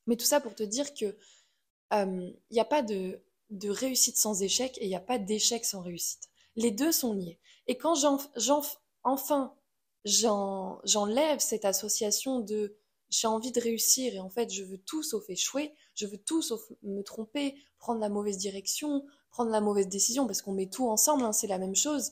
Mais 0.06 0.16
tout 0.16 0.26
ça 0.26 0.40
pour 0.40 0.56
te 0.56 0.64
dire 0.64 0.94
que 0.94 1.18
il 1.92 2.36
n'y 2.52 2.60
a 2.60 2.66
pas 2.66 2.82
de, 2.82 3.22
de, 3.50 3.70
réussite 3.70 4.18
sans 4.18 4.42
échec 4.42 4.78
et 4.80 4.86
il 4.86 4.90
n'y 4.90 4.96
a 4.96 5.02
pas 5.02 5.20
d'échec 5.20 5.66
sans 5.66 5.82
réussite. 5.82 6.30
Les 6.56 6.72
deux 6.72 6.92
sont 6.92 7.14
liés. 7.14 7.40
Et 7.68 7.78
quand 7.78 7.96
enfin 9.04 9.54
j'enlève 10.04 11.40
cette 11.40 11.66
association 11.66 12.40
de 12.40 12.78
j'ai 13.10 13.28
envie 13.28 13.54
de 13.54 13.62
réussir 13.62 14.14
et 14.14 14.20
en 14.20 14.30
fait 14.30 14.52
je 14.54 14.64
veux 14.64 14.78
tout 14.80 15.04
sauf 15.04 15.30
échouer, 15.30 15.74
je 15.96 16.06
veux 16.08 16.18
tout 16.18 16.42
sauf 16.42 16.62
me 16.84 17.02
tromper, 17.04 17.56
prendre 17.78 18.02
la 18.02 18.10
mauvaise 18.10 18.38
direction, 18.38 19.06
prendre 19.30 19.52
la 19.52 19.62
mauvaise 19.62 19.88
décision 19.88 20.26
parce 20.28 20.42
qu'on 20.42 20.54
met 20.54 20.70
tout 20.70 20.90
ensemble, 20.90 21.24
hein, 21.24 21.32
c'est 21.32 21.48
la 21.48 21.58
même 21.58 21.76
chose 21.76 22.12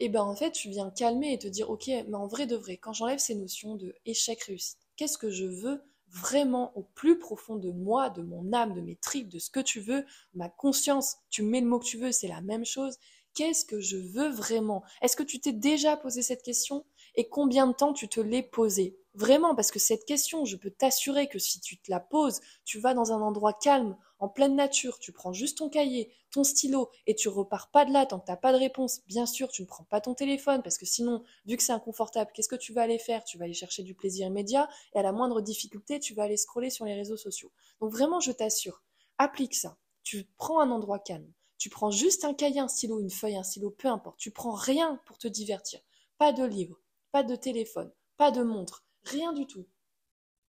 et 0.00 0.08
ben 0.08 0.22
en 0.22 0.34
fait 0.34 0.52
tu 0.52 0.70
viens 0.70 0.90
calmer 0.90 1.32
et 1.32 1.38
te 1.38 1.48
dire 1.48 1.70
ok 1.70 1.86
mais 1.86 2.14
en 2.14 2.26
vrai 2.26 2.46
de 2.46 2.56
vrai 2.56 2.76
quand 2.76 2.92
j'enlève 2.92 3.18
ces 3.18 3.34
notions 3.34 3.74
de 3.74 3.94
échec 4.06 4.42
réussite 4.44 4.78
qu'est-ce 4.96 5.18
que 5.18 5.30
je 5.30 5.44
veux 5.44 5.82
vraiment 6.10 6.76
au 6.76 6.82
plus 6.82 7.18
profond 7.18 7.56
de 7.56 7.70
moi 7.70 8.10
de 8.10 8.22
mon 8.22 8.52
âme 8.52 8.74
de 8.74 8.80
mes 8.80 8.96
tripes 8.96 9.28
de 9.28 9.38
ce 9.38 9.50
que 9.50 9.60
tu 9.60 9.80
veux 9.80 10.04
ma 10.34 10.48
conscience 10.48 11.16
tu 11.30 11.42
mets 11.42 11.60
le 11.60 11.66
mot 11.66 11.78
que 11.78 11.84
tu 11.84 11.98
veux 11.98 12.12
c'est 12.12 12.28
la 12.28 12.40
même 12.40 12.64
chose. 12.64 12.96
Qu'est-ce 13.34 13.64
que 13.64 13.80
je 13.80 13.96
veux 13.96 14.30
vraiment? 14.30 14.82
Est-ce 15.00 15.16
que 15.16 15.22
tu 15.22 15.38
t'es 15.38 15.52
déjà 15.52 15.96
posé 15.96 16.22
cette 16.22 16.42
question? 16.42 16.84
Et 17.14 17.28
combien 17.28 17.66
de 17.66 17.72
temps 17.72 17.92
tu 17.92 18.08
te 18.08 18.20
l'es 18.20 18.42
posée 18.42 18.98
Vraiment, 19.14 19.54
parce 19.54 19.70
que 19.70 19.78
cette 19.78 20.04
question, 20.04 20.44
je 20.44 20.56
peux 20.56 20.70
t'assurer 20.70 21.28
que 21.28 21.38
si 21.38 21.60
tu 21.60 21.78
te 21.78 21.90
la 21.90 22.00
poses, 22.00 22.40
tu 22.64 22.78
vas 22.80 22.94
dans 22.94 23.12
un 23.12 23.20
endroit 23.20 23.52
calme, 23.52 23.96
en 24.18 24.28
pleine 24.28 24.56
nature, 24.56 24.98
tu 24.98 25.12
prends 25.12 25.32
juste 25.32 25.58
ton 25.58 25.68
cahier, 25.68 26.12
ton 26.30 26.44
stylo, 26.44 26.90
et 27.06 27.14
tu 27.14 27.28
repars 27.28 27.70
pas 27.70 27.84
de 27.84 27.92
là 27.92 28.06
tant 28.06 28.20
que 28.20 28.26
t'as 28.26 28.36
pas 28.36 28.52
de 28.52 28.58
réponse. 28.58 29.00
Bien 29.06 29.26
sûr, 29.26 29.48
tu 29.48 29.62
ne 29.62 29.66
prends 29.66 29.84
pas 29.84 30.00
ton 30.00 30.14
téléphone, 30.14 30.62
parce 30.62 30.78
que 30.78 30.86
sinon, 30.86 31.22
vu 31.46 31.56
que 31.56 31.62
c'est 31.62 31.72
inconfortable, 31.72 32.30
qu'est-ce 32.34 32.48
que 32.48 32.56
tu 32.56 32.72
vas 32.72 32.82
aller 32.82 32.98
faire? 32.98 33.24
Tu 33.24 33.38
vas 33.38 33.44
aller 33.44 33.54
chercher 33.54 33.82
du 33.82 33.94
plaisir 33.94 34.26
immédiat, 34.26 34.68
et 34.94 34.98
à 34.98 35.02
la 35.02 35.12
moindre 35.12 35.40
difficulté, 35.40 36.00
tu 36.00 36.14
vas 36.14 36.24
aller 36.24 36.36
scroller 36.36 36.70
sur 36.70 36.84
les 36.84 36.94
réseaux 36.94 37.16
sociaux. 37.16 37.50
Donc 37.80 37.92
vraiment, 37.92 38.20
je 38.20 38.32
t'assure, 38.32 38.82
applique 39.18 39.54
ça. 39.54 39.76
Tu 40.02 40.28
prends 40.36 40.60
un 40.60 40.70
endroit 40.70 40.98
calme. 40.98 41.32
Tu 41.58 41.70
prends 41.70 41.90
juste 41.90 42.24
un 42.24 42.34
cahier, 42.34 42.60
un 42.60 42.68
stylo, 42.68 43.00
une 43.00 43.10
feuille, 43.10 43.36
un 43.36 43.42
stylo, 43.42 43.70
peu 43.70 43.88
importe. 43.88 44.18
Tu 44.18 44.30
prends 44.30 44.54
rien 44.54 45.00
pour 45.06 45.18
te 45.18 45.26
divertir. 45.26 45.80
Pas 46.16 46.32
de 46.32 46.44
livre, 46.44 46.80
pas 47.10 47.22
de 47.22 47.34
téléphone, 47.34 47.92
pas 48.16 48.30
de 48.30 48.42
montre, 48.42 48.84
rien 49.02 49.32
du 49.32 49.46
tout. 49.46 49.66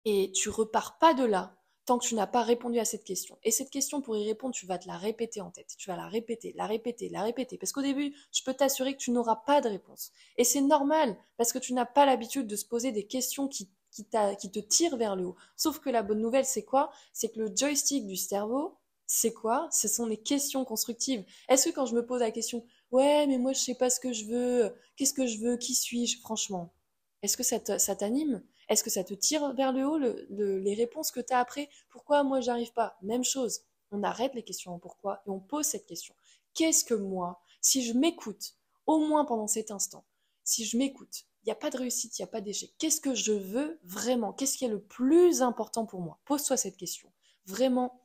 Et 0.06 0.32
tu 0.34 0.50
repars 0.50 0.98
pas 1.00 1.14
de 1.14 1.24
là 1.24 1.57
tant 1.88 1.98
que 1.98 2.06
tu 2.06 2.16
n'as 2.16 2.28
pas 2.28 2.44
répondu 2.44 2.80
à 2.80 2.86
cette 2.86 3.06
question. 3.06 3.40
Et 3.44 3.50
cette 3.50 3.70
question, 3.70 4.02
pour 4.02 4.18
y 4.18 4.26
répondre, 4.28 4.54
tu 4.54 4.66
vas 4.66 4.78
te 4.78 4.88
la 4.88 4.98
répéter 4.98 5.40
en 5.40 5.52
tête. 5.52 5.74
Tu 5.78 5.90
vas 5.90 5.96
la 5.96 6.08
répéter, 6.08 6.54
la 6.58 6.68
répéter, 6.68 7.08
la 7.08 7.24
répéter. 7.24 7.58
Parce 7.58 7.72
qu'au 7.72 7.82
début, 7.82 8.14
je 8.34 8.44
peux 8.44 8.54
t'assurer 8.54 8.94
que 8.94 9.00
tu 9.00 9.12
n'auras 9.12 9.38
pas 9.38 9.62
de 9.62 9.70
réponse. 9.70 10.12
Et 10.36 10.44
c'est 10.44 10.62
normal, 10.62 11.18
parce 11.38 11.54
que 11.54 11.60
tu 11.60 11.74
n'as 11.74 11.86
pas 11.86 12.06
l'habitude 12.06 12.46
de 12.46 12.58
se 12.58 12.66
poser 12.66 12.92
des 12.92 13.08
questions 13.08 13.48
qui, 13.48 13.70
qui, 13.90 14.06
qui 14.40 14.52
te 14.52 14.60
tirent 14.60 14.98
vers 14.98 15.16
le 15.16 15.28
haut. 15.28 15.36
Sauf 15.56 15.80
que 15.80 15.90
la 15.90 16.04
bonne 16.04 16.20
nouvelle, 16.20 16.46
c'est 16.46 16.66
quoi? 16.66 16.92
C'est 17.14 17.30
que 17.30 17.40
le 17.40 17.56
joystick 17.56 18.06
du 18.06 18.18
cerveau, 18.18 18.78
c'est 19.06 19.32
quoi? 19.32 19.70
Ce 19.72 19.88
sont 19.88 20.06
les 20.06 20.18
questions 20.18 20.66
constructives. 20.66 21.24
Est-ce 21.48 21.70
que 21.70 21.74
quand 21.74 21.86
je 21.86 21.96
me 21.96 22.06
pose 22.06 22.20
la 22.20 22.32
question, 22.32 22.66
ouais, 22.92 23.26
mais 23.28 23.38
moi 23.38 23.54
je 23.54 23.60
sais 23.60 23.76
pas 23.76 23.90
ce 23.90 24.02
que 24.02 24.12
je 24.12 24.26
veux, 24.26 24.76
qu'est-ce 24.98 25.14
que 25.14 25.26
je 25.26 25.40
veux, 25.40 25.56
qui 25.56 25.74
suis-je, 25.74 26.20
franchement, 26.20 26.74
est-ce 27.22 27.38
que 27.38 27.44
ça 27.44 27.96
t'anime? 27.96 28.44
Est-ce 28.70 28.84
que 28.84 28.90
ça 28.90 29.04
te 29.04 29.14
tire 29.14 29.54
vers 29.54 29.72
le 29.72 29.88
haut 29.88 29.98
les 29.98 30.74
réponses 30.74 31.12
que 31.12 31.20
tu 31.20 31.34
as 31.34 31.40
après? 31.40 31.70
Pourquoi 31.90 32.24
moi 32.24 32.42
j'arrive 32.42 32.74
pas? 32.74 32.98
Même 33.02 33.24
chose. 33.24 33.62
On 33.92 34.04
arrête 34.04 34.34
les 34.34 34.44
questions 34.44 34.74
en 34.74 34.80
pourquoi 34.80 35.22
et 35.26 35.30
on 35.30 35.40
pose 35.40 35.66
cette 35.66 35.86
question. 35.86 36.14
Qu'est-ce 36.54 36.84
que 36.84 36.94
moi, 36.94 37.42
si 37.62 37.84
je 37.84 37.94
m'écoute, 37.94 38.56
au 38.86 39.00
moins 39.00 39.24
pendant 39.26 39.48
cet 39.48 39.72
instant, 39.72 40.06
si 40.44 40.66
je 40.66 40.78
m'écoute, 40.78 41.26
il 41.44 41.46
n'y 41.48 41.52
a 41.52 41.56
pas 41.56 41.70
de 41.70 41.78
réussite, 41.78 42.18
il 42.18 42.22
n'y 42.22 42.28
a 42.28 42.32
pas 42.32 42.42
d'échec. 42.42 42.74
Qu'est-ce 42.78 43.00
que 43.00 43.16
je 43.16 43.32
veux 43.32 43.80
vraiment? 43.84 44.34
Qu'est-ce 44.34 44.58
qui 44.58 44.66
est 44.66 44.70
le 44.70 44.82
plus 44.82 45.42
important 45.42 45.86
pour 45.86 46.02
moi? 46.02 46.20
Pose-toi 46.26 46.58
cette 46.58 46.76
question. 46.76 47.10
Vraiment, 47.46 48.02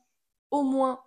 au 0.52 0.62
moins 0.62 1.02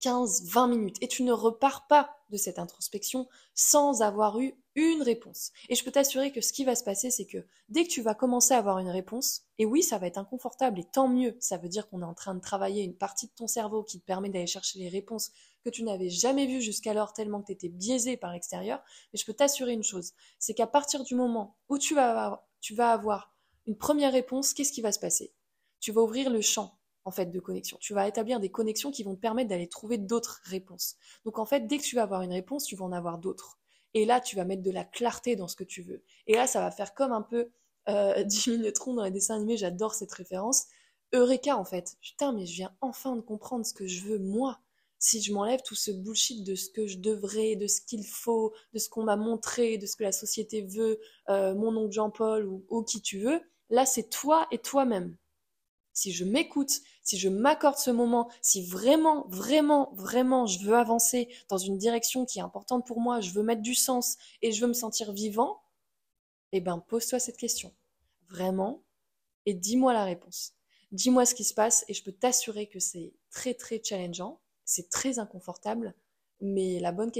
15, 0.00 0.44
20 0.50 0.68
minutes. 0.68 0.96
Et 1.00 1.08
tu 1.08 1.22
ne 1.22 1.32
repars 1.32 1.86
pas 1.86 2.16
de 2.30 2.36
cette 2.36 2.58
introspection 2.58 3.28
sans 3.54 4.02
avoir 4.02 4.38
eu 4.40 4.54
une 4.74 5.02
réponse. 5.02 5.52
Et 5.68 5.74
je 5.74 5.84
peux 5.84 5.90
t'assurer 5.90 6.32
que 6.32 6.40
ce 6.40 6.52
qui 6.52 6.64
va 6.64 6.74
se 6.74 6.84
passer, 6.84 7.10
c'est 7.10 7.26
que 7.26 7.44
dès 7.68 7.84
que 7.84 7.90
tu 7.90 8.02
vas 8.02 8.14
commencer 8.14 8.54
à 8.54 8.58
avoir 8.58 8.78
une 8.78 8.88
réponse, 8.88 9.42
et 9.58 9.66
oui, 9.66 9.82
ça 9.82 9.98
va 9.98 10.06
être 10.06 10.18
inconfortable, 10.18 10.78
et 10.78 10.84
tant 10.84 11.08
mieux, 11.08 11.36
ça 11.40 11.58
veut 11.58 11.68
dire 11.68 11.88
qu'on 11.88 12.02
est 12.02 12.06
en 12.06 12.14
train 12.14 12.34
de 12.34 12.40
travailler 12.40 12.82
une 12.82 12.96
partie 12.96 13.26
de 13.26 13.32
ton 13.32 13.46
cerveau 13.46 13.82
qui 13.82 14.00
te 14.00 14.04
permet 14.04 14.30
d'aller 14.30 14.46
chercher 14.46 14.78
les 14.78 14.88
réponses 14.88 15.32
que 15.64 15.70
tu 15.70 15.82
n'avais 15.82 16.08
jamais 16.08 16.46
vues 16.46 16.62
jusqu'alors 16.62 17.12
tellement 17.12 17.40
que 17.40 17.46
tu 17.46 17.52
étais 17.52 17.68
biaisé 17.68 18.16
par 18.16 18.32
l'extérieur. 18.32 18.82
Mais 19.12 19.18
je 19.18 19.26
peux 19.26 19.34
t'assurer 19.34 19.72
une 19.72 19.82
chose, 19.82 20.12
c'est 20.38 20.54
qu'à 20.54 20.66
partir 20.66 21.04
du 21.04 21.14
moment 21.14 21.56
où 21.68 21.78
tu 21.78 21.94
vas 21.94 22.10
avoir, 22.10 22.46
tu 22.60 22.74
vas 22.74 22.92
avoir 22.92 23.34
une 23.66 23.76
première 23.76 24.12
réponse, 24.12 24.54
qu'est-ce 24.54 24.72
qui 24.72 24.80
va 24.80 24.92
se 24.92 24.98
passer? 24.98 25.32
Tu 25.80 25.92
vas 25.92 26.02
ouvrir 26.02 26.30
le 26.30 26.40
champ 26.40 26.79
en 27.04 27.10
fait 27.10 27.26
de 27.26 27.40
connexion. 27.40 27.78
Tu 27.80 27.94
vas 27.94 28.06
établir 28.08 28.40
des 28.40 28.50
connexions 28.50 28.90
qui 28.90 29.02
vont 29.02 29.14
te 29.14 29.20
permettre 29.20 29.48
d'aller 29.48 29.68
trouver 29.68 29.98
d'autres 29.98 30.40
réponses. 30.44 30.96
Donc 31.24 31.38
en 31.38 31.46
fait, 31.46 31.66
dès 31.66 31.78
que 31.78 31.82
tu 31.82 31.96
vas 31.96 32.02
avoir 32.02 32.22
une 32.22 32.32
réponse, 32.32 32.64
tu 32.64 32.76
vas 32.76 32.84
en 32.84 32.92
avoir 32.92 33.18
d'autres. 33.18 33.58
Et 33.94 34.04
là, 34.04 34.20
tu 34.20 34.36
vas 34.36 34.44
mettre 34.44 34.62
de 34.62 34.70
la 34.70 34.84
clarté 34.84 35.36
dans 35.36 35.48
ce 35.48 35.56
que 35.56 35.64
tu 35.64 35.82
veux. 35.82 36.02
Et 36.26 36.34
là, 36.34 36.46
ça 36.46 36.60
va 36.60 36.70
faire 36.70 36.94
comme 36.94 37.12
un 37.12 37.22
peu 37.22 37.50
euh, 37.88 38.24
Jimmy 38.28 38.58
Neutron 38.58 38.94
dans 38.94 39.04
les 39.04 39.10
dessins 39.10 39.36
animés, 39.36 39.56
j'adore 39.56 39.94
cette 39.94 40.12
référence. 40.12 40.66
Eureka, 41.12 41.56
en 41.56 41.64
fait. 41.64 41.96
Putain, 42.00 42.32
mais 42.32 42.46
je 42.46 42.54
viens 42.54 42.74
enfin 42.80 43.16
de 43.16 43.20
comprendre 43.20 43.66
ce 43.66 43.74
que 43.74 43.86
je 43.86 44.04
veux, 44.04 44.18
moi. 44.18 44.60
Si 44.98 45.22
je 45.22 45.32
m'enlève 45.32 45.62
tout 45.62 45.74
ce 45.74 45.90
bullshit 45.90 46.44
de 46.44 46.54
ce 46.54 46.68
que 46.68 46.86
je 46.86 46.98
devrais, 46.98 47.56
de 47.56 47.66
ce 47.66 47.80
qu'il 47.80 48.04
faut, 48.04 48.52
de 48.74 48.78
ce 48.78 48.90
qu'on 48.90 49.04
m'a 49.04 49.16
montré, 49.16 49.78
de 49.78 49.86
ce 49.86 49.96
que 49.96 50.04
la 50.04 50.12
société 50.12 50.62
veut, 50.62 51.00
euh, 51.30 51.54
mon 51.54 51.74
oncle 51.76 51.92
Jean-Paul 51.92 52.46
ou 52.46 52.82
qui 52.84 53.00
tu 53.00 53.18
veux, 53.18 53.40
là, 53.70 53.86
c'est 53.86 54.10
toi 54.10 54.46
et 54.50 54.58
toi-même 54.58 55.16
si 56.00 56.12
je 56.12 56.24
m'écoute, 56.24 56.80
si 57.02 57.18
je 57.18 57.28
m'accorde 57.28 57.76
ce 57.76 57.90
moment, 57.90 58.30
si 58.40 58.64
vraiment, 58.64 59.26
vraiment, 59.28 59.92
vraiment 59.92 60.46
je 60.46 60.64
veux 60.64 60.74
avancer 60.74 61.28
dans 61.50 61.58
une 61.58 61.76
direction 61.76 62.24
qui 62.24 62.38
est 62.38 62.42
importante 62.42 62.86
pour 62.86 63.00
moi, 63.00 63.20
je 63.20 63.32
veux 63.32 63.42
mettre 63.42 63.60
du 63.60 63.74
sens 63.74 64.16
et 64.40 64.50
je 64.50 64.62
veux 64.62 64.68
me 64.68 64.72
sentir 64.72 65.12
vivant, 65.12 65.60
eh 66.52 66.62
ben 66.62 66.78
pose-toi 66.88 67.18
cette 67.18 67.36
question. 67.36 67.74
Vraiment, 68.30 68.82
et 69.44 69.52
dis-moi 69.52 69.92
la 69.92 70.04
réponse. 70.04 70.54
Dis-moi 70.90 71.26
ce 71.26 71.34
qui 71.34 71.44
se 71.44 71.52
passe 71.52 71.84
et 71.86 71.92
je 71.92 72.02
peux 72.02 72.12
t'assurer 72.12 72.66
que 72.66 72.80
c'est 72.80 73.12
très 73.30 73.52
très 73.52 73.82
challengeant, 73.84 74.40
c'est 74.64 74.88
très 74.88 75.18
inconfortable, 75.18 75.94
mais 76.40 76.80
la 76.80 76.92
bonne, 76.92 77.12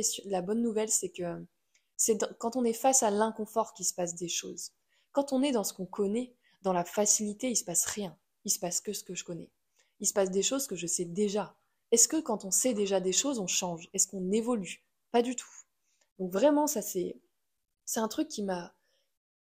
nouvelle 0.62 0.88
c'est 0.88 1.10
que 1.10 1.46
c'est 1.99 2.16
quand 2.38 2.56
on 2.56 2.64
est 2.64 2.72
face 2.72 3.02
à 3.02 3.10
l'inconfort 3.10 3.75
qu'il 3.75 3.84
se 3.84 3.92
passe 3.92 4.14
des 4.14 4.30
choses. 4.30 4.72
Quand 5.12 5.34
on 5.34 5.42
est 5.42 5.52
dans 5.52 5.64
ce 5.64 5.75
qu'on 5.75 5.84
connaît, 5.84 6.34
dans 6.62 6.72
la 6.72 6.87
facilité, 6.87 7.50
il 7.50 7.56
se 7.56 7.64
passe 7.64 7.84
rien 7.84 8.16
il 8.44 8.50
se 8.50 8.59
passe 8.59 8.80
que 8.80 8.92
ce 8.92 9.04
que 9.04 9.14
je 9.14 9.25
connais. 9.25 9.50
Il 10.00 10.06
se 10.06 10.12
passe 10.12 10.30
des 10.30 10.42
choses 10.42 10.66
que 10.66 10.76
je 10.76 10.87
sais 10.87 11.04
déjà. 11.04 11.56
Est-ce 11.90 12.09
que 12.09 12.20
quand 12.20 12.44
on 12.44 12.50
sait 12.50 12.75
déjà 12.75 13.00
des 13.00 13.12
choses, 13.12 13.38
on 13.38 13.47
change? 13.47 13.88
Est-ce 13.92 14.06
qu'on 14.09 14.30
évolue? 14.32 14.85
Pas 15.11 15.23
du 15.23 15.37
tout. 15.37 15.49
Donc 16.18 16.32
vraiment, 16.32 16.66
ça 16.66 16.82
c'est 16.82 17.20
c'est 17.85 18.00
un 18.00 18.09
truc 18.09 18.28
qui 18.28 18.42
m'a 18.42 18.75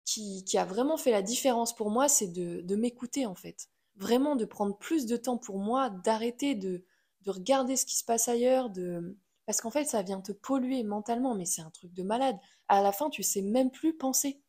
qui, 0.05 0.43
qui, 0.43 0.57
a 0.57 0.65
vraiment 0.65 0.97
fait 0.97 1.11
la 1.11 1.21
différence 1.21 1.73
pour 1.73 1.89
moi, 1.89 2.09
c'est 2.09 2.27
de, 2.27 2.59
de 2.61 2.75
m'écouter 2.75 3.25
en 3.25 3.35
fait. 3.35 3.69
Vraiment 3.95 4.35
de 4.35 4.43
prendre 4.43 4.77
plus 4.77 5.05
de 5.05 5.15
temps 5.15 5.37
pour 5.37 5.59
moi, 5.59 5.89
d'arrêter 5.89 6.55
de, 6.55 6.83
de 7.21 7.31
regarder 7.31 7.77
ce 7.77 7.85
qui 7.85 7.95
se 7.95 8.03
passe 8.03 8.27
ailleurs, 8.27 8.69
de 8.69 9.17
parce 9.45 9.61
qu'en 9.61 9.71
fait 9.71 9.85
ça 9.85 10.01
vient 10.01 10.21
te 10.21 10.33
polluer 10.33 10.83
mentalement, 10.83 11.35
mais 11.35 11.45
c'est 11.45 11.61
un 11.61 11.69
truc 11.69 11.93
de 11.93 12.03
malade. 12.03 12.37
À 12.67 12.81
la 12.81 12.91
fin, 12.91 13.09
tu 13.09 13.23
sais 13.23 13.41
même 13.41 13.71
plus 13.71 13.95
penser 13.95 14.41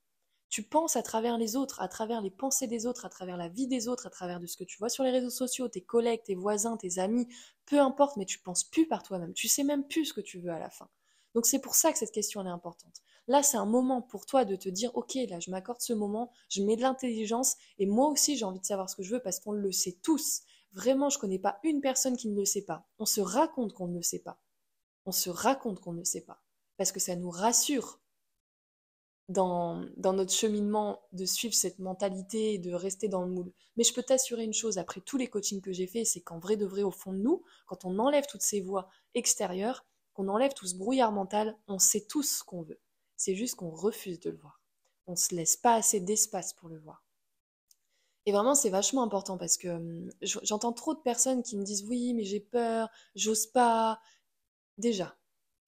tu 0.48 0.62
penses 0.62 0.96
à 0.96 1.02
travers 1.02 1.38
les 1.38 1.56
autres, 1.56 1.80
à 1.80 1.88
travers 1.88 2.20
les 2.20 2.30
pensées 2.30 2.66
des 2.66 2.86
autres, 2.86 3.04
à 3.04 3.08
travers 3.08 3.36
la 3.36 3.48
vie 3.48 3.66
des 3.66 3.88
autres, 3.88 4.06
à 4.06 4.10
travers 4.10 4.40
de 4.40 4.46
ce 4.46 4.56
que 4.56 4.64
tu 4.64 4.78
vois 4.78 4.88
sur 4.88 5.04
les 5.04 5.10
réseaux 5.10 5.30
sociaux, 5.30 5.68
tes 5.68 5.82
collègues, 5.82 6.22
tes 6.24 6.34
voisins, 6.34 6.76
tes 6.76 6.98
amis, 6.98 7.26
peu 7.66 7.80
importe, 7.80 8.16
mais 8.16 8.24
tu 8.24 8.38
penses 8.38 8.64
plus 8.64 8.86
par 8.86 9.02
toi-même. 9.02 9.32
Tu 9.32 9.48
sais 9.48 9.64
même 9.64 9.86
plus 9.86 10.06
ce 10.06 10.12
que 10.12 10.20
tu 10.20 10.40
veux 10.40 10.52
à 10.52 10.58
la 10.58 10.70
fin. 10.70 10.88
Donc 11.34 11.46
c'est 11.46 11.60
pour 11.60 11.74
ça 11.74 11.92
que 11.92 11.98
cette 11.98 12.12
question 12.12 12.46
est 12.46 12.50
importante. 12.50 13.02
Là, 13.26 13.42
c'est 13.42 13.56
un 13.56 13.66
moment 13.66 14.02
pour 14.02 14.26
toi 14.26 14.44
de 14.44 14.54
te 14.54 14.68
dire, 14.68 14.94
ok, 14.94 15.14
là, 15.28 15.40
je 15.40 15.50
m'accorde 15.50 15.80
ce 15.80 15.92
moment, 15.92 16.30
je 16.50 16.62
mets 16.62 16.76
de 16.76 16.82
l'intelligence, 16.82 17.56
et 17.78 17.86
moi 17.86 18.08
aussi, 18.08 18.36
j'ai 18.36 18.44
envie 18.44 18.60
de 18.60 18.64
savoir 18.64 18.90
ce 18.90 18.96
que 18.96 19.02
je 19.02 19.14
veux 19.14 19.22
parce 19.22 19.40
qu'on 19.40 19.52
le 19.52 19.72
sait 19.72 19.98
tous. 20.02 20.42
Vraiment, 20.72 21.08
je 21.08 21.18
connais 21.18 21.38
pas 21.38 21.58
une 21.62 21.80
personne 21.80 22.16
qui 22.16 22.28
ne 22.28 22.36
le 22.36 22.44
sait 22.44 22.64
pas. 22.64 22.86
On 22.98 23.06
se 23.06 23.20
raconte 23.20 23.72
qu'on 23.72 23.88
ne 23.88 23.96
le 23.96 24.02
sait 24.02 24.18
pas. 24.18 24.40
On 25.06 25.12
se 25.12 25.30
raconte 25.30 25.80
qu'on 25.80 25.92
ne 25.92 25.98
le 25.98 26.04
sait 26.04 26.24
pas. 26.24 26.42
Parce 26.76 26.92
que 26.92 27.00
ça 27.00 27.16
nous 27.16 27.30
rassure 27.30 28.00
dans, 29.28 29.87
notre 29.97 30.33
cheminement 30.33 31.00
de 31.12 31.25
suivre 31.25 31.54
cette 31.54 31.78
mentalité 31.78 32.54
et 32.54 32.59
de 32.59 32.75
rester 32.75 33.09
dans 33.09 33.23
le 33.23 33.31
moule. 33.31 33.52
Mais 33.76 33.85
je 33.85 33.95
peux 33.95 34.02
t'assurer 34.02 34.45
une 34.45 34.52
chose, 34.52 34.78
après 34.78 35.00
tous 35.00 35.16
les 35.16 35.28
coachings 35.28 35.62
que 35.62 35.73
j'ai 35.73 35.87
faits, 35.87 36.07
c'est 36.07 36.21
qu'en 36.21 36.38
vrai 36.38 36.57
de 36.57 36.66
vrai, 36.66 36.83
au 36.83 36.90
fond 36.90 37.12
de 37.12 37.19
nous, 37.19 37.43
quand 37.66 37.85
on 37.85 37.99
enlève 37.99 38.26
toutes 38.26 38.43
ces 38.43 38.61
voix 38.61 38.88
extérieures, 39.14 39.87
qu'on 40.12 40.28
enlève 40.28 40.52
tout 40.52 40.66
ce 40.66 40.76
brouillard 40.76 41.12
mental, 41.12 41.57
on 41.66 41.78
sait 41.78 42.07
tous 42.07 42.38
ce 42.38 42.45
qu'on 42.45 42.62
veut. 42.62 42.81
C'est 43.16 43.35
juste 43.35 43.57
qu'on 43.57 43.71
refuse 43.71 44.21
de 44.21 44.31
le 44.31 44.37
voir. 44.37 44.61
On 45.07 45.12
ne 45.12 45.16
se 45.16 45.35
laisse 45.35 45.57
pas 45.57 45.75
assez 45.75 46.00
d'espace 46.00 46.52
pour 46.52 46.69
le 46.69 46.78
voir. 46.78 47.02
Et 48.26 48.33
vraiment, 48.33 48.54
c'est 48.54 48.71
vachement 48.71 49.02
important 49.02 49.37
parce 49.37 49.57
que 49.57 49.69
hum, 49.69 50.11
j'entends 50.23 50.73
trop 50.73 50.95
de 50.95 51.00
personnes 51.00 51.43
qui 51.43 51.57
me 51.57 51.64
disent 51.64 51.85
oui, 51.85 52.14
mais 52.14 52.25
j'ai 52.25 52.40
peur, 52.40 52.88
j'ose 53.14 53.47
pas. 53.47 54.00
Déjà, 54.78 55.16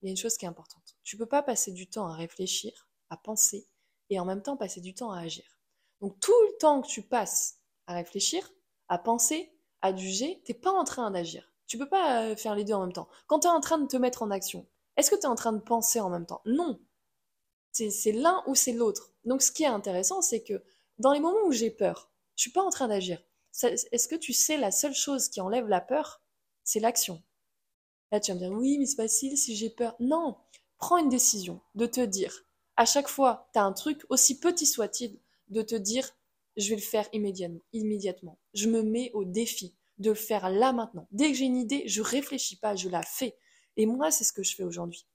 il 0.01 0.07
y 0.07 0.09
a 0.09 0.11
une 0.11 0.17
chose 0.17 0.37
qui 0.37 0.45
est 0.45 0.49
importante. 0.49 0.97
Tu 1.03 1.17
peux 1.17 1.27
pas 1.27 1.43
passer 1.43 1.71
du 1.71 1.87
temps 1.87 2.07
à 2.07 2.15
réfléchir 2.15 2.86
à 3.09 3.17
penser 3.17 3.67
et 4.09 4.19
en 4.19 4.25
même 4.25 4.41
temps 4.41 4.57
passer 4.57 4.81
du 4.81 4.93
temps 4.93 5.11
à 5.11 5.21
agir. 5.21 5.59
Donc 6.01 6.19
tout 6.19 6.39
le 6.47 6.57
temps 6.57 6.81
que 6.81 6.87
tu 6.87 7.01
passes 7.01 7.59
à 7.87 7.93
réfléchir, 7.93 8.49
à 8.87 8.97
penser, 8.97 9.51
à 9.81 9.95
juger, 9.95 10.41
t'es 10.45 10.53
pas 10.53 10.71
en 10.71 10.83
train 10.83 11.09
d'agir. 11.11 11.51
Tu 11.65 11.77
peux 11.77 11.89
pas 11.89 12.23
euh, 12.23 12.35
faire 12.35 12.55
les 12.55 12.63
deux 12.63 12.73
en 12.73 12.81
même 12.81 12.93
temps. 12.93 13.09
Quand 13.27 13.39
tu 13.39 13.47
es 13.47 13.51
en 13.51 13.59
train 13.59 13.77
de 13.77 13.87
te 13.87 13.97
mettre 13.97 14.23
en 14.23 14.31
action, 14.31 14.67
est-ce 14.95 15.11
que 15.11 15.15
tu 15.15 15.23
es 15.23 15.27
en 15.27 15.35
train 15.35 15.53
de 15.53 15.59
penser 15.59 15.99
en 15.99 16.09
même 16.09 16.25
temps? 16.25 16.41
Non. 16.45 16.79
C'est 17.71 18.11
l'un 18.11 18.41
ou 18.47 18.55
c'est 18.55 18.71
l'autre. 18.71 19.13
Donc 19.25 19.41
ce 19.41 19.51
qui 19.51 19.63
est 19.63 19.67
intéressant, 19.67 20.21
c'est 20.21 20.43
que 20.43 20.63
dans 20.97 21.11
les 21.11 21.19
moments 21.19 21.45
où 21.45 21.51
j'ai 21.51 21.69
peur, 21.69 22.11
je 22.35 22.41
suis 22.41 22.51
pas 22.51 22.63
en 22.63 22.69
train 22.69 22.87
d'agir. 22.87 23.21
Est-ce 23.63 24.07
que 24.07 24.15
tu 24.15 24.33
sais 24.33 24.57
la 24.57 24.71
seule 24.71 24.95
chose 24.95 25.29
qui 25.29 25.41
enlève 25.41 25.67
la 25.67 25.81
peur, 25.81 26.21
c'est 26.63 26.79
l'action 26.79 27.21
Là, 28.11 28.19
tu 28.19 28.31
vas 28.31 28.35
me 28.35 28.39
dire, 28.39 28.51
oui, 28.51 28.77
mais 28.79 28.85
c'est 28.85 28.95
facile 28.95 29.37
si 29.37 29.55
j'ai 29.55 29.69
peur. 29.69 29.95
Non, 29.99 30.37
prends 30.77 30.97
une 30.97 31.09
décision 31.09 31.61
de 31.75 31.85
te 31.85 32.01
dire, 32.01 32.45
à 32.77 32.85
chaque 32.85 33.07
fois, 33.07 33.49
tu 33.53 33.59
as 33.59 33.63
un 33.63 33.73
truc, 33.73 34.03
aussi 34.09 34.39
petit 34.39 34.67
soit-il, 34.67 35.19
de 35.49 35.61
te 35.63 35.75
dire, 35.75 36.09
je 36.55 36.69
vais 36.69 36.75
le 36.75 36.81
faire 36.81 37.07
immédiatement, 37.11 37.61
immédiatement. 37.73 38.39
Je 38.53 38.69
me 38.69 38.83
mets 38.83 39.11
au 39.13 39.25
défi 39.25 39.75
de 39.97 40.11
le 40.11 40.15
faire 40.15 40.49
là 40.49 40.73
maintenant. 40.73 41.07
Dès 41.11 41.31
que 41.31 41.37
j'ai 41.37 41.45
une 41.45 41.57
idée, 41.57 41.83
je 41.87 42.01
réfléchis 42.01 42.57
pas, 42.57 42.75
je 42.75 42.87
la 42.87 43.01
fais. 43.01 43.35
Et 43.77 43.85
moi, 43.85 44.11
c'est 44.11 44.23
ce 44.23 44.33
que 44.33 44.43
je 44.43 44.55
fais 44.55 44.63
aujourd'hui. 44.63 45.07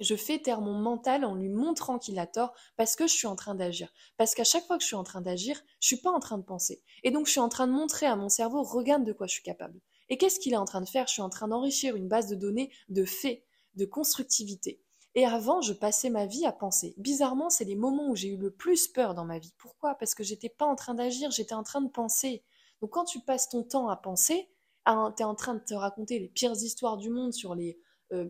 Je 0.00 0.14
fais 0.14 0.38
taire 0.38 0.60
mon 0.60 0.74
mental 0.74 1.24
en 1.24 1.34
lui 1.34 1.48
montrant 1.48 1.98
qu'il 1.98 2.18
a 2.18 2.26
tort 2.26 2.52
parce 2.76 2.96
que 2.96 3.06
je 3.06 3.14
suis 3.14 3.26
en 3.26 3.36
train 3.36 3.54
d'agir. 3.54 3.92
Parce 4.18 4.34
qu'à 4.34 4.44
chaque 4.44 4.66
fois 4.66 4.76
que 4.76 4.82
je 4.82 4.88
suis 4.88 4.96
en 4.96 5.04
train 5.04 5.22
d'agir, 5.22 5.62
je 5.80 5.86
suis 5.86 5.96
pas 5.96 6.10
en 6.10 6.20
train 6.20 6.36
de 6.36 6.44
penser. 6.44 6.82
Et 7.02 7.10
donc, 7.10 7.26
je 7.26 7.32
suis 7.32 7.40
en 7.40 7.48
train 7.48 7.66
de 7.66 7.72
montrer 7.72 8.06
à 8.06 8.16
mon 8.16 8.28
cerveau, 8.28 8.62
regarde 8.62 9.04
de 9.04 9.12
quoi 9.12 9.26
je 9.26 9.32
suis 9.32 9.42
capable. 9.42 9.80
Et 10.08 10.18
qu'est-ce 10.18 10.38
qu'il 10.38 10.52
est 10.52 10.58
en 10.58 10.66
train 10.66 10.82
de 10.82 10.88
faire? 10.88 11.06
Je 11.06 11.14
suis 11.14 11.22
en 11.22 11.30
train 11.30 11.48
d'enrichir 11.48 11.96
une 11.96 12.08
base 12.08 12.28
de 12.28 12.36
données 12.36 12.70
de 12.88 13.04
faits, 13.04 13.42
de 13.74 13.84
constructivité. 13.86 14.82
Et 15.16 15.24
avant, 15.24 15.62
je 15.62 15.72
passais 15.72 16.10
ma 16.10 16.26
vie 16.26 16.44
à 16.46 16.52
penser. 16.52 16.94
Bizarrement, 16.98 17.50
c'est 17.50 17.64
les 17.64 17.74
moments 17.74 18.10
où 18.10 18.14
j'ai 18.14 18.28
eu 18.28 18.36
le 18.36 18.50
plus 18.52 18.86
peur 18.86 19.14
dans 19.14 19.24
ma 19.24 19.38
vie. 19.40 19.52
Pourquoi? 19.58 19.94
Parce 19.96 20.14
que 20.14 20.22
j'étais 20.22 20.50
pas 20.50 20.66
en 20.66 20.76
train 20.76 20.94
d'agir, 20.94 21.30
j'étais 21.32 21.54
en 21.54 21.62
train 21.64 21.80
de 21.80 21.88
penser. 21.88 22.44
Donc 22.80 22.90
quand 22.90 23.04
tu 23.04 23.20
passes 23.20 23.48
ton 23.48 23.64
temps 23.64 23.88
à 23.88 23.96
penser, 23.96 24.48
tu 24.86 24.92
es 24.92 25.24
en 25.24 25.34
train 25.34 25.54
de 25.54 25.64
te 25.64 25.74
raconter 25.74 26.18
les 26.18 26.28
pires 26.28 26.52
histoires 26.52 26.98
du 26.98 27.10
monde 27.10 27.32
sur 27.32 27.54
les 27.54 27.80
euh, 28.12 28.28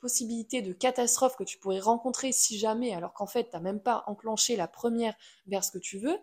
possibilités 0.00 0.62
de 0.62 0.72
catastrophes 0.72 1.36
que 1.36 1.44
tu 1.44 1.58
pourrais 1.58 1.80
rencontrer 1.80 2.32
si 2.32 2.56
jamais, 2.56 2.94
alors 2.94 3.12
qu'en 3.12 3.26
fait, 3.26 3.50
tu 3.50 3.56
n'as 3.56 3.60
même 3.60 3.82
pas 3.82 4.04
enclenché 4.06 4.56
la 4.56 4.68
première 4.68 5.14
vers 5.46 5.64
ce 5.64 5.72
que 5.72 5.78
tu 5.78 5.98
veux. 5.98 6.16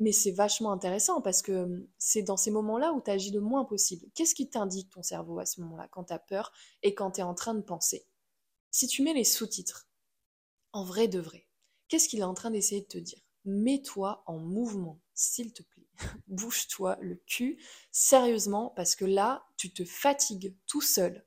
Mais 0.00 0.12
c'est 0.12 0.32
vachement 0.32 0.72
intéressant 0.72 1.20
parce 1.22 1.42
que 1.42 1.52
hum, 1.64 1.86
c'est 1.98 2.22
dans 2.22 2.36
ces 2.36 2.50
moments-là 2.50 2.92
où 2.92 3.00
tu 3.00 3.10
agis 3.10 3.30
le 3.30 3.40
moins 3.40 3.64
possible. 3.64 4.06
Qu'est-ce 4.14 4.34
qui 4.34 4.50
t'indique 4.50 4.90
ton 4.90 5.02
cerveau 5.04 5.38
à 5.38 5.46
ce 5.46 5.60
moment-là 5.60 5.88
quand 5.92 6.04
tu 6.04 6.12
as 6.12 6.18
peur 6.18 6.52
et 6.82 6.94
quand 6.94 7.12
tu 7.12 7.20
es 7.20 7.24
en 7.24 7.34
train 7.34 7.54
de 7.54 7.62
penser? 7.62 8.06
Si 8.78 8.86
tu 8.86 9.02
mets 9.02 9.12
les 9.12 9.24
sous-titres, 9.24 9.88
en 10.72 10.84
vrai 10.84 11.08
de 11.08 11.18
vrai, 11.18 11.48
qu'est-ce 11.88 12.08
qu'il 12.08 12.20
est 12.20 12.22
en 12.22 12.34
train 12.34 12.52
d'essayer 12.52 12.82
de 12.82 12.86
te 12.86 12.98
dire? 12.98 13.18
Mets-toi 13.44 14.22
en 14.24 14.38
mouvement, 14.38 15.00
s'il 15.14 15.52
te 15.52 15.64
plaît. 15.64 15.88
Bouge-toi 16.28 16.96
le 17.00 17.16
cul, 17.26 17.60
sérieusement, 17.90 18.72
parce 18.76 18.94
que 18.94 19.04
là, 19.04 19.44
tu 19.56 19.72
te 19.72 19.84
fatigues 19.84 20.54
tout 20.68 20.80
seul. 20.80 21.26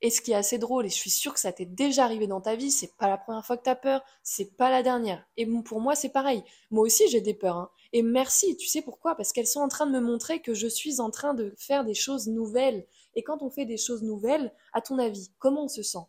Et 0.00 0.10
ce 0.10 0.20
qui 0.20 0.30
est 0.30 0.36
assez 0.36 0.58
drôle, 0.58 0.86
et 0.86 0.90
je 0.90 0.94
suis 0.94 1.10
sûre 1.10 1.34
que 1.34 1.40
ça 1.40 1.52
t'est 1.52 1.66
déjà 1.66 2.04
arrivé 2.04 2.28
dans 2.28 2.40
ta 2.40 2.54
vie, 2.54 2.70
c'est 2.70 2.96
pas 2.96 3.08
la 3.08 3.18
première 3.18 3.44
fois 3.44 3.56
que 3.56 3.64
t'as 3.64 3.74
peur, 3.74 4.04
c'est 4.22 4.56
pas 4.56 4.70
la 4.70 4.84
dernière. 4.84 5.26
Et 5.36 5.44
pour 5.64 5.80
moi, 5.80 5.96
c'est 5.96 6.12
pareil. 6.12 6.44
Moi 6.70 6.84
aussi, 6.84 7.08
j'ai 7.08 7.20
des 7.20 7.34
peurs. 7.34 7.56
Hein. 7.56 7.70
Et 7.92 8.02
merci, 8.02 8.56
tu 8.56 8.68
sais 8.68 8.82
pourquoi? 8.82 9.16
Parce 9.16 9.32
qu'elles 9.32 9.48
sont 9.48 9.60
en 9.60 9.68
train 9.68 9.86
de 9.86 9.92
me 9.92 10.00
montrer 10.00 10.40
que 10.40 10.54
je 10.54 10.68
suis 10.68 11.00
en 11.00 11.10
train 11.10 11.34
de 11.34 11.52
faire 11.58 11.84
des 11.84 11.94
choses 11.94 12.28
nouvelles. 12.28 12.86
Et 13.16 13.24
quand 13.24 13.42
on 13.42 13.50
fait 13.50 13.66
des 13.66 13.76
choses 13.76 14.04
nouvelles, 14.04 14.54
à 14.72 14.80
ton 14.80 15.00
avis, 15.00 15.32
comment 15.40 15.64
on 15.64 15.68
se 15.68 15.82
sent? 15.82 16.06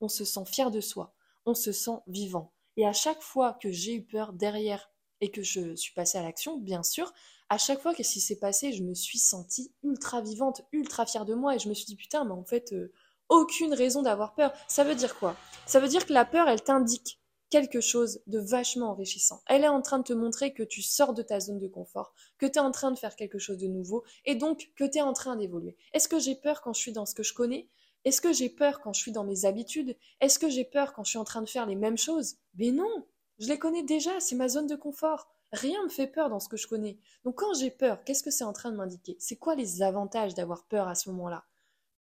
On 0.00 0.08
se 0.08 0.24
sent 0.24 0.44
fier 0.46 0.70
de 0.70 0.80
soi, 0.80 1.14
on 1.46 1.54
se 1.54 1.72
sent 1.72 1.98
vivant. 2.06 2.52
Et 2.76 2.86
à 2.86 2.92
chaque 2.92 3.22
fois 3.22 3.54
que 3.54 3.70
j'ai 3.70 3.94
eu 3.94 4.04
peur 4.04 4.32
derrière 4.32 4.90
et 5.20 5.30
que 5.30 5.42
je 5.42 5.74
suis 5.74 5.92
passée 5.94 6.18
à 6.18 6.22
l'action, 6.22 6.58
bien 6.58 6.82
sûr, 6.82 7.12
à 7.48 7.58
chaque 7.58 7.80
fois 7.80 7.94
qu'est-ce 7.94 8.12
qui 8.12 8.20
s'est 8.20 8.38
passé, 8.38 8.72
je 8.72 8.82
me 8.82 8.94
suis 8.94 9.18
sentie 9.18 9.72
ultra 9.82 10.20
vivante, 10.20 10.62
ultra 10.72 11.06
fière 11.06 11.24
de 11.24 11.34
moi 11.34 11.56
et 11.56 11.58
je 11.58 11.68
me 11.68 11.74
suis 11.74 11.86
dit 11.86 11.96
putain, 11.96 12.24
mais 12.24 12.32
en 12.32 12.44
fait, 12.44 12.72
euh, 12.72 12.92
aucune 13.28 13.74
raison 13.74 14.02
d'avoir 14.02 14.34
peur. 14.34 14.52
Ça 14.68 14.84
veut 14.84 14.94
dire 14.94 15.18
quoi? 15.18 15.36
Ça 15.66 15.80
veut 15.80 15.88
dire 15.88 16.06
que 16.06 16.12
la 16.12 16.24
peur, 16.24 16.48
elle 16.48 16.62
t'indique 16.62 17.20
quelque 17.50 17.80
chose 17.80 18.20
de 18.26 18.38
vachement 18.38 18.90
enrichissant. 18.90 19.42
Elle 19.46 19.64
est 19.64 19.68
en 19.68 19.80
train 19.80 19.98
de 19.98 20.04
te 20.04 20.12
montrer 20.12 20.52
que 20.52 20.62
tu 20.62 20.82
sors 20.82 21.14
de 21.14 21.22
ta 21.22 21.40
zone 21.40 21.58
de 21.58 21.68
confort, 21.68 22.12
que 22.36 22.46
tu 22.46 22.58
es 22.58 22.58
en 22.58 22.70
train 22.70 22.90
de 22.90 22.98
faire 22.98 23.16
quelque 23.16 23.38
chose 23.38 23.56
de 23.56 23.66
nouveau 23.66 24.04
et 24.24 24.34
donc 24.34 24.70
que 24.76 24.84
tu 24.84 24.98
es 24.98 25.02
en 25.02 25.14
train 25.14 25.36
d'évoluer. 25.36 25.76
Est-ce 25.94 26.08
que 26.08 26.18
j'ai 26.18 26.34
peur 26.34 26.60
quand 26.60 26.74
je 26.74 26.80
suis 26.80 26.92
dans 26.92 27.06
ce 27.06 27.14
que 27.14 27.22
je 27.22 27.32
connais? 27.32 27.68
Est-ce 28.04 28.20
que 28.20 28.32
j'ai 28.32 28.48
peur 28.48 28.80
quand 28.80 28.92
je 28.92 29.00
suis 29.00 29.12
dans 29.12 29.24
mes 29.24 29.44
habitudes? 29.44 29.96
Est-ce 30.20 30.38
que 30.38 30.48
j'ai 30.48 30.64
peur 30.64 30.92
quand 30.92 31.04
je 31.04 31.10
suis 31.10 31.18
en 31.18 31.24
train 31.24 31.42
de 31.42 31.48
faire 31.48 31.66
les 31.66 31.76
mêmes 31.76 31.98
choses? 31.98 32.36
Mais 32.54 32.70
non, 32.70 33.06
je 33.38 33.48
les 33.48 33.58
connais 33.58 33.82
déjà, 33.82 34.18
c'est 34.20 34.36
ma 34.36 34.48
zone 34.48 34.66
de 34.66 34.76
confort. 34.76 35.28
Rien 35.52 35.82
me 35.84 35.88
fait 35.88 36.06
peur 36.06 36.28
dans 36.28 36.40
ce 36.40 36.48
que 36.48 36.56
je 36.56 36.66
connais. 36.66 36.98
Donc 37.24 37.36
quand 37.36 37.54
j'ai 37.54 37.70
peur, 37.70 38.04
qu'est-ce 38.04 38.22
que 38.22 38.30
c'est 38.30 38.44
en 38.44 38.52
train 38.52 38.70
de 38.70 38.76
m'indiquer? 38.76 39.16
C'est 39.18 39.36
quoi 39.36 39.54
les 39.54 39.82
avantages 39.82 40.34
d'avoir 40.34 40.64
peur 40.64 40.88
à 40.88 40.94
ce 40.94 41.10
moment-là? 41.10 41.44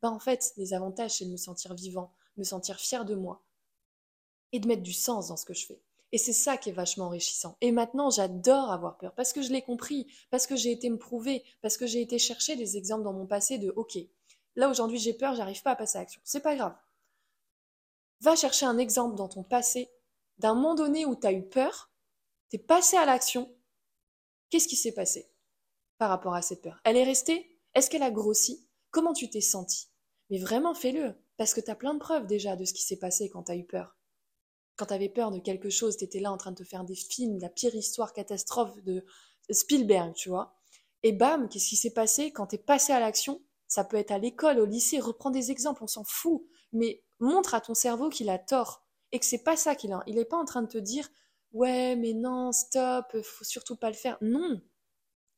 Ben, 0.02 0.11
En 0.11 0.18
fait, 0.18 0.52
les 0.56 0.75
avantages, 0.75 1.12
c'est 1.12 1.25
de 1.25 1.30
me 1.30 1.37
sentir 1.37 1.75
vivant, 1.75 2.12
me 2.37 2.44
sentir 2.44 2.78
fier 2.78 3.04
de 3.04 3.14
moi 3.14 3.42
et 4.52 4.61
de 4.61 4.68
mettre 4.68 4.82
du 4.82 4.92
sens 4.92 5.28
dans 5.28 5.37
ce 5.37 5.44
que 5.44 5.54
je 5.54 5.66
fais. 5.66 5.80
Et 6.12 6.18
c'est 6.18 6.32
ça 6.32 6.56
qui 6.56 6.70
est 6.70 6.73
vachement 6.73 7.06
enrichissant. 7.06 7.56
Et 7.61 7.70
maintenant, 7.70 8.11
j'adore 8.11 8.70
avoir 8.70 8.99
peur 8.99 9.14
parce 9.14 9.32
que 9.32 9.42
je 9.42 9.52
l'ai 9.52 9.62
compris, 9.62 10.06
parce 10.30 10.47
que 10.47 10.56
j'ai 10.56 10.73
été 10.73 10.90
me 10.90 10.99
prouver, 10.99 11.44
parce 11.62 11.76
que 11.76 11.87
j'ai 11.87 12.00
été 12.00 12.18
chercher 12.18 12.56
des 12.56 12.76
exemples 12.76 13.04
dans 13.04 13.12
mon 13.12 13.26
passé 13.26 13.59
de 13.59 13.70
OK, 13.76 13.99
Là, 14.60 14.68
aujourd'hui, 14.68 14.98
j'ai 14.98 15.14
peur, 15.14 15.34
j'arrive 15.34 15.62
pas 15.62 15.70
à 15.70 15.76
passer 15.76 15.96
à 15.96 16.02
l'action. 16.02 16.20
C'est 16.22 16.42
pas 16.42 16.54
grave. 16.54 16.76
Va 18.20 18.36
chercher 18.36 18.66
un 18.66 18.76
exemple 18.76 19.16
dans 19.16 19.26
ton 19.26 19.42
passé 19.42 19.90
d'un 20.36 20.52
moment 20.52 20.74
donné 20.74 21.06
où 21.06 21.16
tu 21.16 21.26
as 21.26 21.32
eu 21.32 21.48
peur, 21.48 21.90
tu 22.50 22.56
es 22.56 22.58
passé 22.58 22.98
à 22.98 23.06
l'action. 23.06 23.50
Qu'est-ce 24.50 24.68
qui 24.68 24.76
s'est 24.76 24.92
passé 24.92 25.32
par 25.96 26.10
rapport 26.10 26.34
à 26.34 26.42
cette 26.42 26.60
peur? 26.60 26.78
Elle 26.84 26.98
est 26.98 27.04
restée? 27.04 27.58
Est-ce 27.72 27.88
qu'elle 27.88 28.02
a 28.02 28.10
grossi? 28.10 28.68
Comment 28.90 29.14
tu 29.14 29.30
t'es 29.30 29.40
senti? 29.40 29.88
Mais 30.28 30.36
vraiment, 30.36 30.74
fais-le, 30.74 31.14
parce 31.38 31.54
que 31.54 31.62
tu 31.62 31.70
as 31.70 31.74
plein 31.74 31.94
de 31.94 31.98
preuves 31.98 32.26
déjà 32.26 32.54
de 32.54 32.66
ce 32.66 32.74
qui 32.74 32.82
s'est 32.82 32.98
passé 32.98 33.30
quand 33.30 33.44
tu 33.44 33.52
as 33.52 33.56
eu 33.56 33.64
peur. 33.64 33.96
Quand 34.76 34.84
tu 34.84 34.92
avais 34.92 35.08
peur 35.08 35.30
de 35.30 35.38
quelque 35.38 35.70
chose, 35.70 35.96
tu 35.96 36.04
étais 36.04 36.20
là 36.20 36.32
en 36.32 36.36
train 36.36 36.52
de 36.52 36.62
te 36.62 36.68
faire 36.68 36.84
des 36.84 36.96
films, 36.96 37.38
la 37.38 37.48
pire 37.48 37.74
histoire 37.74 38.12
catastrophe 38.12 38.78
de 38.82 39.06
Spielberg, 39.48 40.12
tu 40.12 40.28
vois. 40.28 40.54
Et 41.02 41.12
bam, 41.12 41.48
qu'est-ce 41.48 41.70
qui 41.70 41.76
s'est 41.76 41.94
passé 41.94 42.30
quand 42.30 42.48
tu 42.48 42.56
es 42.56 42.58
passé 42.58 42.92
à 42.92 43.00
l'action? 43.00 43.40
Ça 43.70 43.84
peut 43.84 43.96
être 43.96 44.10
à 44.10 44.18
l'école, 44.18 44.58
au 44.58 44.66
lycée, 44.66 45.00
reprends 45.00 45.30
des 45.30 45.50
exemples, 45.50 45.82
on 45.82 45.86
s'en 45.86 46.04
fout. 46.04 46.44
Mais 46.72 47.02
montre 47.20 47.54
à 47.54 47.62
ton 47.62 47.74
cerveau 47.74 48.10
qu'il 48.10 48.28
a 48.28 48.38
tort 48.38 48.84
et 49.12 49.18
que 49.18 49.24
c'est 49.24 49.42
pas 49.42 49.56
ça 49.56 49.74
qu'il 49.74 49.92
a. 49.92 50.02
Il 50.06 50.16
n'est 50.16 50.24
pas 50.26 50.36
en 50.36 50.44
train 50.44 50.62
de 50.62 50.68
te 50.68 50.78
dire 50.78 51.08
ouais, 51.52 51.96
mais 51.96 52.12
non, 52.12 52.52
stop, 52.52 53.16
faut 53.22 53.44
surtout 53.44 53.76
pas 53.76 53.88
le 53.88 53.96
faire. 53.96 54.18
Non, 54.20 54.60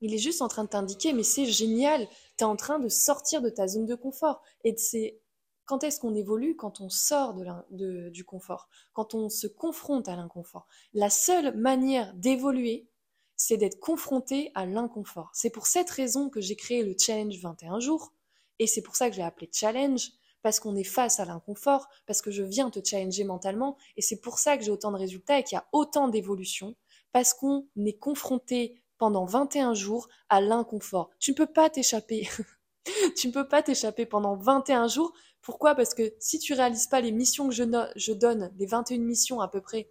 il 0.01 0.13
est 0.15 0.19
juste 0.19 0.43
en 0.43 0.49
train 0.49 0.65
de 0.65 0.69
t'indiquer, 0.69 1.13
mais 1.13 1.23
c'est 1.23 1.47
génial, 1.47 2.09
tu 2.37 2.43
es 2.43 2.45
en 2.45 2.57
train 2.57 2.81
de 2.81 2.89
sortir 2.89 3.41
de 3.41 3.49
ta 3.49 3.69
zone 3.69 3.87
de 3.87 3.95
confort. 3.95 4.43
Et 4.65 4.77
c'est 4.77 5.21
quand 5.65 5.85
est-ce 5.85 6.01
qu'on 6.01 6.15
évolue? 6.15 6.57
Quand 6.57 6.81
on 6.81 6.89
sort 6.89 7.35
de, 7.71 8.11
du 8.11 8.25
confort, 8.25 8.69
quand 8.93 9.15
on 9.15 9.29
se 9.29 9.47
confronte 9.47 10.09
à 10.09 10.17
l'inconfort. 10.17 10.67
La 10.93 11.09
seule 11.09 11.57
manière 11.57 12.13
d'évoluer, 12.15 12.89
c'est 13.37 13.57
d'être 13.57 13.79
confronté 13.79 14.51
à 14.55 14.67
l'inconfort. 14.67 15.31
C'est 15.35 15.51
pour 15.51 15.67
cette 15.67 15.91
raison 15.91 16.31
que 16.31 16.41
j'ai 16.41 16.57
créé 16.57 16.83
le 16.83 16.97
challenge 16.99 17.39
21 17.41 17.79
jours, 17.79 18.13
et 18.59 18.67
c'est 18.67 18.83
pour 18.83 18.97
ça 18.97 19.09
que 19.09 19.15
je 19.15 19.21
l'ai 19.21 19.27
appelé 19.27 19.51
challenge, 19.53 20.11
parce 20.43 20.61
qu'on 20.61 20.77
est 20.77 20.85
face 20.85 21.21
à 21.21 21.25
l'inconfort, 21.25 21.89
parce 22.07 22.21
que 22.21 22.31
je 22.31 22.43
viens 22.43 22.71
te 22.71 22.81
challenger 22.85 23.25
mentalement, 23.25 23.77
et 23.97 24.03
c'est 24.03 24.21
pour 24.21 24.39
ça 24.39 24.57
que 24.57 24.65
j'ai 24.65 24.71
autant 24.71 24.93
de 24.93 24.99
résultats 24.99 25.39
et 25.39 25.45
qu'il 25.45 25.57
y 25.57 25.59
a 25.59 25.67
autant 25.73 26.09
d'évolution, 26.09 26.75
parce 27.13 27.33
qu'on 27.35 27.67
est 27.85 27.99
confronté 27.99 28.83
pendant 28.99 29.25
21 29.25 29.75
jours 29.75 30.09
à 30.29 30.41
l'inconfort. 30.41 31.11
Tu 31.19 31.33
ne 31.33 31.37
peux 31.37 31.47
pas 31.47 31.71
t'échapper. 31.71 32.29
tu 33.17 33.29
ne 33.29 33.33
peux 33.33 33.49
pas 33.49 33.63
t'échapper 33.63 34.07
pendant 34.07 34.37
21 34.37 34.89
jours. 34.89 35.13
Pourquoi? 35.41 35.75
Parce 35.75 35.95
que 35.95 36.15
si 36.21 36.39
tu 36.39 36.55
réalises 36.55 36.87
pas 36.87 37.01
les 37.01 37.13
missions 37.13 37.49
que 37.49 37.55
je, 37.55 38.13
donne, 38.13 38.53
les 38.57 38.67
21 38.67 38.99
missions 38.99 39.41
à 39.41 39.49
peu 39.49 39.61
près 39.61 39.91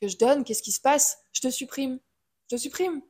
que 0.00 0.08
je 0.08 0.16
donne, 0.16 0.44
qu'est-ce 0.44 0.62
qui 0.62 0.72
se 0.72 0.80
passe? 0.80 1.18
Je 1.32 1.40
te 1.40 1.50
supprime. 1.50 1.98
Je 2.48 2.56
te 2.56 2.60
supprime. 2.60 3.02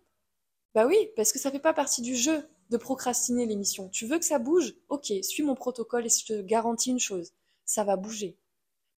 Bah 0.75 0.87
oui, 0.87 0.97
parce 1.17 1.33
que 1.33 1.39
ça 1.39 1.51
fait 1.51 1.61
pas 1.61 1.75
partie 1.75 2.03
du 2.03 2.17
jeu 2.17 2.49
de 2.71 2.77
procrastiner 2.77 3.47
les 3.47 3.57
missions. 3.57 3.89
Tu 3.89 4.07
veux 4.07 4.19
que 4.19 4.25
ça 4.25 4.39
bouge? 4.39 4.75
Ok, 4.89 5.13
suis 5.23 5.43
mon 5.43 5.55
protocole 5.55 6.07
et 6.07 6.09
je 6.09 6.25
te 6.25 6.43
garantis 6.43 6.91
une 6.91 7.01
chose, 7.01 7.33
ça 7.65 7.85
va 7.85 7.97
bouger. 7.97 8.39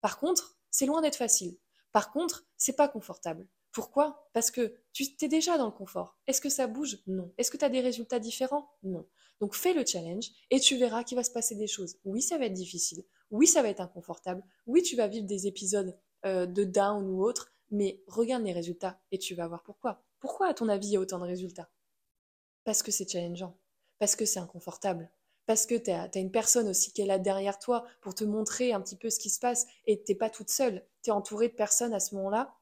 Par 0.01 0.19
contre, 0.19 0.57
c'est 0.71 0.87
loin 0.87 1.01
d'être 1.01 1.17
facile. 1.17 1.57
Par 1.93 2.13
contre, 2.13 2.47
c'est 2.57 2.77
pas 2.77 2.89
confortable. 2.89 3.47
Pourquoi? 3.73 4.29
Parce 4.33 4.51
que 4.51 4.75
tu 4.93 5.05
es 5.21 5.29
déjà 5.29 5.59
dans 5.59 5.67
le 5.67 5.73
confort. 5.73 6.17
Est-ce 6.27 6.41
que 6.41 6.49
ça 6.49 6.67
bouge? 6.67 6.99
Non. 7.07 7.33
Est-ce 7.39 7.51
que 7.51 7.57
tu 7.57 7.65
as 7.65 7.69
des 7.69 7.81
résultats 7.81 8.19
différents? 8.19 8.71
Non. 8.83 9.07
Donc 9.41 9.55
fais 9.55 9.73
le 9.73 9.87
challenge 9.87 10.31
et 10.51 10.59
tu 10.59 10.77
verras 10.77 11.05
qu'il 11.05 11.17
va 11.17 11.25
se 11.25 11.31
passer 11.31 11.55
des 11.55 11.67
choses. 11.67 11.97
Oui, 12.05 12.23
ça 12.23 12.39
va 12.39 12.47
être 12.47 12.55
difficile. 12.55 13.05
Oui, 13.31 13.47
ça 13.47 13.63
va 13.63 13.69
être 13.69 13.81
inconfortable. 13.81 14.43
Oui, 14.67 14.83
tu 14.83 14.97
vas 14.97 15.07
vivre 15.07 15.27
des 15.27 15.47
épisodes 15.47 15.97
euh, 16.27 16.47
de 16.47 16.65
down 16.65 17.09
ou 17.09 17.23
autre, 17.23 17.53
mais 17.71 18.03
regarde 18.07 18.43
les 18.43 18.53
résultats 18.53 19.01
et 19.13 19.19
tu 19.19 19.35
vas 19.35 19.47
voir 19.47 19.63
pourquoi. 19.63 20.03
Pourquoi, 20.19 20.49
à 20.49 20.55
ton 20.55 20.69
avis, 20.69 20.89
il 20.89 20.93
y 20.93 20.97
a 20.97 21.01
autant 21.01 21.19
de 21.19 21.25
résultats? 21.25 21.71
Parce 22.69 22.83
que 22.83 22.93
c'est 22.93 23.11
challengeant. 23.11 23.57
Parce 23.99 24.15
que 24.15 24.27
c'est 24.27 24.41
inconfortable. 24.41 25.11
Parce 25.47 25.65
que 25.65 25.75
tu 25.75 25.91
as, 25.91 26.11
une 26.17 26.31
personne 26.31 26.69
aussi 26.69 26.93
qui 26.93 27.01
est 27.01 27.07
là 27.07 27.19
derrière 27.19 27.59
toi 27.59 27.87
pour 28.03 28.15
te 28.15 28.25
montrer 28.25 28.75
un 28.75 28.83
petit 28.83 28.97
peu 28.97 29.09
ce 29.09 29.19
qui 29.19 29.31
se 29.31 29.41
passe 29.41 29.67
et 29.87 30.03
tu 30.03 30.13
n'es 30.13 30.19
pas 30.19 30.29
toute 30.29 30.51
seule. 30.51 30.85
Tu 31.03 31.09
es 31.09 31.11
entourée 31.11 31.49
de 31.49 31.55
personnes 31.55 31.95
à 31.95 31.99
ce 31.99 32.15
moment-là 32.17 32.55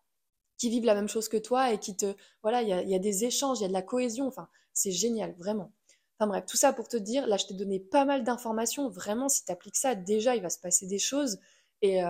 qui 0.59 0.71
vivent 0.71 0.85
la 0.85 0.95
même 0.95 1.09
chose 1.09 1.29
que 1.29 1.37
toi 1.37 1.73
et 1.73 1.81
qui 1.81 1.97
te... 1.97 2.15
Voilà, 2.43 2.63
il 2.63 2.89
y 2.89 2.95
a, 2.95 2.99
des 3.01 3.25
échanges, 3.25 3.59
il 3.59 3.63
y 3.63 3.65
a 3.65 3.69
de 3.69 3.73
la 3.73 3.83
cohésion, 3.83 4.29
enfin, 4.29 4.49
c'est 4.73 4.93
génial, 4.93 5.35
vraiment. 5.39 5.73
Enfin 6.21 6.29
bref, 6.29 6.47
tout 6.47 6.57
ça 6.57 6.73
pour 6.73 6.87
te 6.87 6.97
dire, 6.97 7.27
là 7.27 7.37
je 7.37 7.47
t'ai 7.47 7.55
donné 7.55 7.81
pas 7.81 8.05
mal 8.05 8.23
d'informations, 8.23 8.89
vraiment 8.89 9.29
si 9.29 9.45
tu 9.45 9.51
appliques 9.51 9.77
ça, 9.77 9.97
déjà 9.97 10.37
il 10.37 10.43
va 10.43 10.51
se 10.51 10.61
passer 10.61 10.87
des 10.87 11.01
choses 11.01 11.41
et 11.83 12.01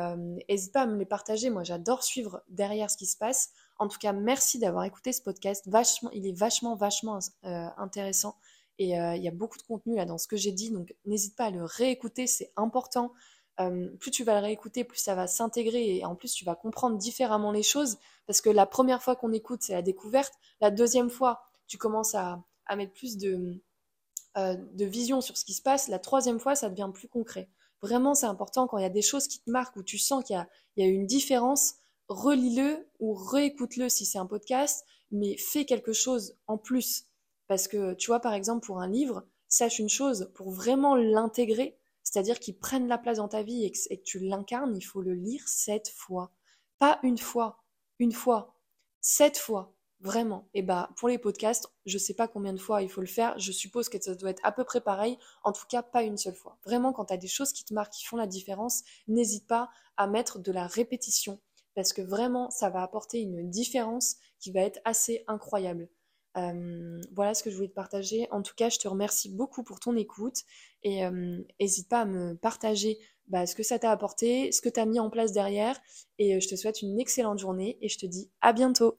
n'hésite 0.50 0.70
euh, 0.70 0.72
pas 0.74 0.82
à 0.82 0.86
me 0.86 0.98
les 0.98 1.06
partager, 1.06 1.48
moi 1.48 1.64
j'adore 1.64 2.04
suivre 2.04 2.42
derrière 2.48 2.90
ce 2.90 2.98
qui 2.98 3.06
se 3.06 3.16
passe. 3.16 3.52
En 3.78 3.88
tout 3.88 3.98
cas, 3.98 4.12
merci 4.12 4.58
d'avoir 4.58 4.84
écouté 4.84 5.12
ce 5.12 5.22
podcast, 5.22 5.68
il 6.12 6.26
est 6.26 6.32
vachement, 6.32 6.74
vachement 6.74 7.18
euh, 7.44 7.66
intéressant 7.76 8.36
et 8.78 8.98
euh, 8.98 9.16
il 9.16 9.22
y 9.22 9.28
a 9.28 9.32
beaucoup 9.32 9.58
de 9.58 9.62
contenu 9.62 9.96
là 9.96 10.04
dans 10.04 10.18
ce 10.18 10.26
que 10.26 10.36
j'ai 10.36 10.52
dit, 10.52 10.70
donc 10.70 10.94
n'hésite 11.04 11.36
pas 11.36 11.46
à 11.46 11.50
le 11.50 11.64
réécouter, 11.64 12.26
c'est 12.26 12.52
important. 12.56 13.12
Euh, 13.58 13.88
plus 13.98 14.10
tu 14.10 14.24
vas 14.24 14.38
le 14.38 14.44
réécouter, 14.44 14.84
plus 14.84 14.98
ça 14.98 15.14
va 15.14 15.26
s'intégrer 15.26 15.96
et 15.96 16.04
en 16.04 16.14
plus 16.14 16.32
tu 16.32 16.44
vas 16.44 16.54
comprendre 16.54 16.98
différemment 16.98 17.52
les 17.52 17.62
choses 17.62 17.98
parce 18.26 18.40
que 18.40 18.50
la 18.50 18.66
première 18.66 19.02
fois 19.02 19.16
qu'on 19.16 19.32
écoute, 19.32 19.62
c'est 19.62 19.72
la 19.72 19.82
découverte. 19.82 20.34
La 20.60 20.70
deuxième 20.70 21.08
fois, 21.08 21.42
tu 21.66 21.78
commences 21.78 22.14
à, 22.14 22.42
mettre 22.76 22.92
plus 22.92 23.16
de, 23.16 23.62
de 24.36 24.84
vision 24.84 25.20
sur 25.20 25.36
ce 25.36 25.44
qui 25.44 25.54
se 25.54 25.62
passe. 25.62 25.88
La 25.88 25.98
troisième 25.98 26.38
fois, 26.38 26.54
ça 26.54 26.68
devient 26.68 26.90
plus 26.92 27.08
concret. 27.08 27.48
Vraiment, 27.82 28.14
c'est 28.14 28.26
important 28.26 28.66
quand 28.66 28.78
il 28.78 28.82
y 28.82 28.86
a 28.86 28.90
des 28.90 29.02
choses 29.02 29.28
qui 29.28 29.40
te 29.40 29.50
marquent, 29.50 29.76
où 29.76 29.82
tu 29.82 29.98
sens 29.98 30.24
qu'il 30.24 30.36
y 30.76 30.82
a, 30.82 30.86
une 30.86 31.06
différence, 31.06 31.74
relis-le 32.08 32.88
ou 32.98 33.14
réécoute-le 33.14 33.88
si 33.88 34.06
c'est 34.06 34.18
un 34.18 34.26
podcast, 34.26 34.84
mais 35.10 35.36
fais 35.36 35.64
quelque 35.64 35.92
chose 35.92 36.36
en 36.46 36.58
plus. 36.58 37.06
Parce 37.48 37.68
que 37.68 37.94
tu 37.94 38.08
vois, 38.08 38.20
par 38.20 38.34
exemple, 38.34 38.66
pour 38.66 38.80
un 38.80 38.88
livre, 38.88 39.24
sache 39.48 39.78
une 39.78 39.88
chose, 39.88 40.30
pour 40.34 40.50
vraiment 40.50 40.96
l'intégrer, 40.96 41.78
c'est-à-dire 42.02 42.38
qu'ils 42.38 42.58
prennent 42.58 42.88
la 42.88 42.98
place 42.98 43.18
dans 43.18 43.28
ta 43.28 43.42
vie 43.42 43.64
et 43.64 43.72
que, 43.72 44.02
tu 44.04 44.18
l'incarnes, 44.20 44.76
il 44.76 44.82
faut 44.82 45.02
le 45.02 45.14
lire 45.14 45.46
sept 45.46 45.88
fois. 45.88 46.32
Pas 46.78 46.98
une 47.02 47.18
fois, 47.18 47.64
une 47.98 48.12
fois, 48.12 48.54
sept 49.00 49.38
fois, 49.38 49.74
vraiment. 50.00 50.48
Et 50.54 50.62
bah 50.62 50.90
pour 50.96 51.08
les 51.08 51.18
podcasts, 51.18 51.68
je 51.84 51.98
sais 51.98 52.14
pas 52.14 52.28
combien 52.28 52.52
de 52.52 52.60
fois 52.60 52.82
il 52.82 52.90
faut 52.90 53.00
le 53.00 53.06
faire, 53.06 53.38
je 53.38 53.52
suppose 53.52 53.88
que 53.88 54.00
ça 54.00 54.14
doit 54.14 54.30
être 54.30 54.44
à 54.44 54.52
peu 54.52 54.64
près 54.64 54.80
pareil, 54.80 55.18
en 55.42 55.52
tout 55.52 55.66
cas 55.68 55.82
pas 55.82 56.02
une 56.02 56.16
seule 56.16 56.34
fois. 56.34 56.58
Vraiment, 56.64 56.92
quand 56.92 57.06
tu 57.06 57.14
as 57.14 57.18
des 57.18 57.28
choses 57.28 57.52
qui 57.52 57.64
te 57.64 57.74
marquent, 57.74 57.92
qui 57.92 58.04
font 58.04 58.16
la 58.16 58.26
différence, 58.26 58.82
n'hésite 59.08 59.46
pas 59.46 59.70
à 59.96 60.06
mettre 60.06 60.38
de 60.38 60.52
la 60.52 60.66
répétition, 60.66 61.40
parce 61.76 61.92
que 61.92 62.02
vraiment, 62.02 62.50
ça 62.50 62.70
va 62.70 62.82
apporter 62.82 63.20
une 63.20 63.48
différence 63.48 64.16
qui 64.40 64.50
va 64.50 64.62
être 64.62 64.80
assez 64.84 65.22
incroyable. 65.28 65.88
Euh, 66.36 67.00
voilà 67.14 67.34
ce 67.34 67.42
que 67.42 67.50
je 67.50 67.56
voulais 67.56 67.68
te 67.68 67.74
partager. 67.74 68.26
En 68.30 68.42
tout 68.42 68.54
cas, 68.56 68.68
je 68.68 68.78
te 68.78 68.88
remercie 68.88 69.30
beaucoup 69.30 69.62
pour 69.62 69.78
ton 69.78 69.94
écoute 69.96 70.42
et 70.82 71.02
n'hésite 71.60 71.86
euh, 71.86 71.88
pas 71.88 72.00
à 72.00 72.04
me 72.04 72.34
partager 72.34 72.98
bah, 73.28 73.46
ce 73.46 73.54
que 73.54 73.62
ça 73.62 73.78
t'a 73.78 73.90
apporté, 73.90 74.52
ce 74.52 74.60
que 74.60 74.68
tu 74.68 74.80
as 74.80 74.86
mis 74.86 75.00
en 75.00 75.10
place 75.10 75.32
derrière. 75.32 75.80
Et 76.18 76.34
euh, 76.34 76.40
je 76.40 76.48
te 76.48 76.56
souhaite 76.56 76.82
une 76.82 76.98
excellente 76.98 77.38
journée 77.38 77.78
et 77.80 77.88
je 77.88 77.98
te 77.98 78.06
dis 78.06 78.30
à 78.40 78.52
bientôt. 78.52 78.98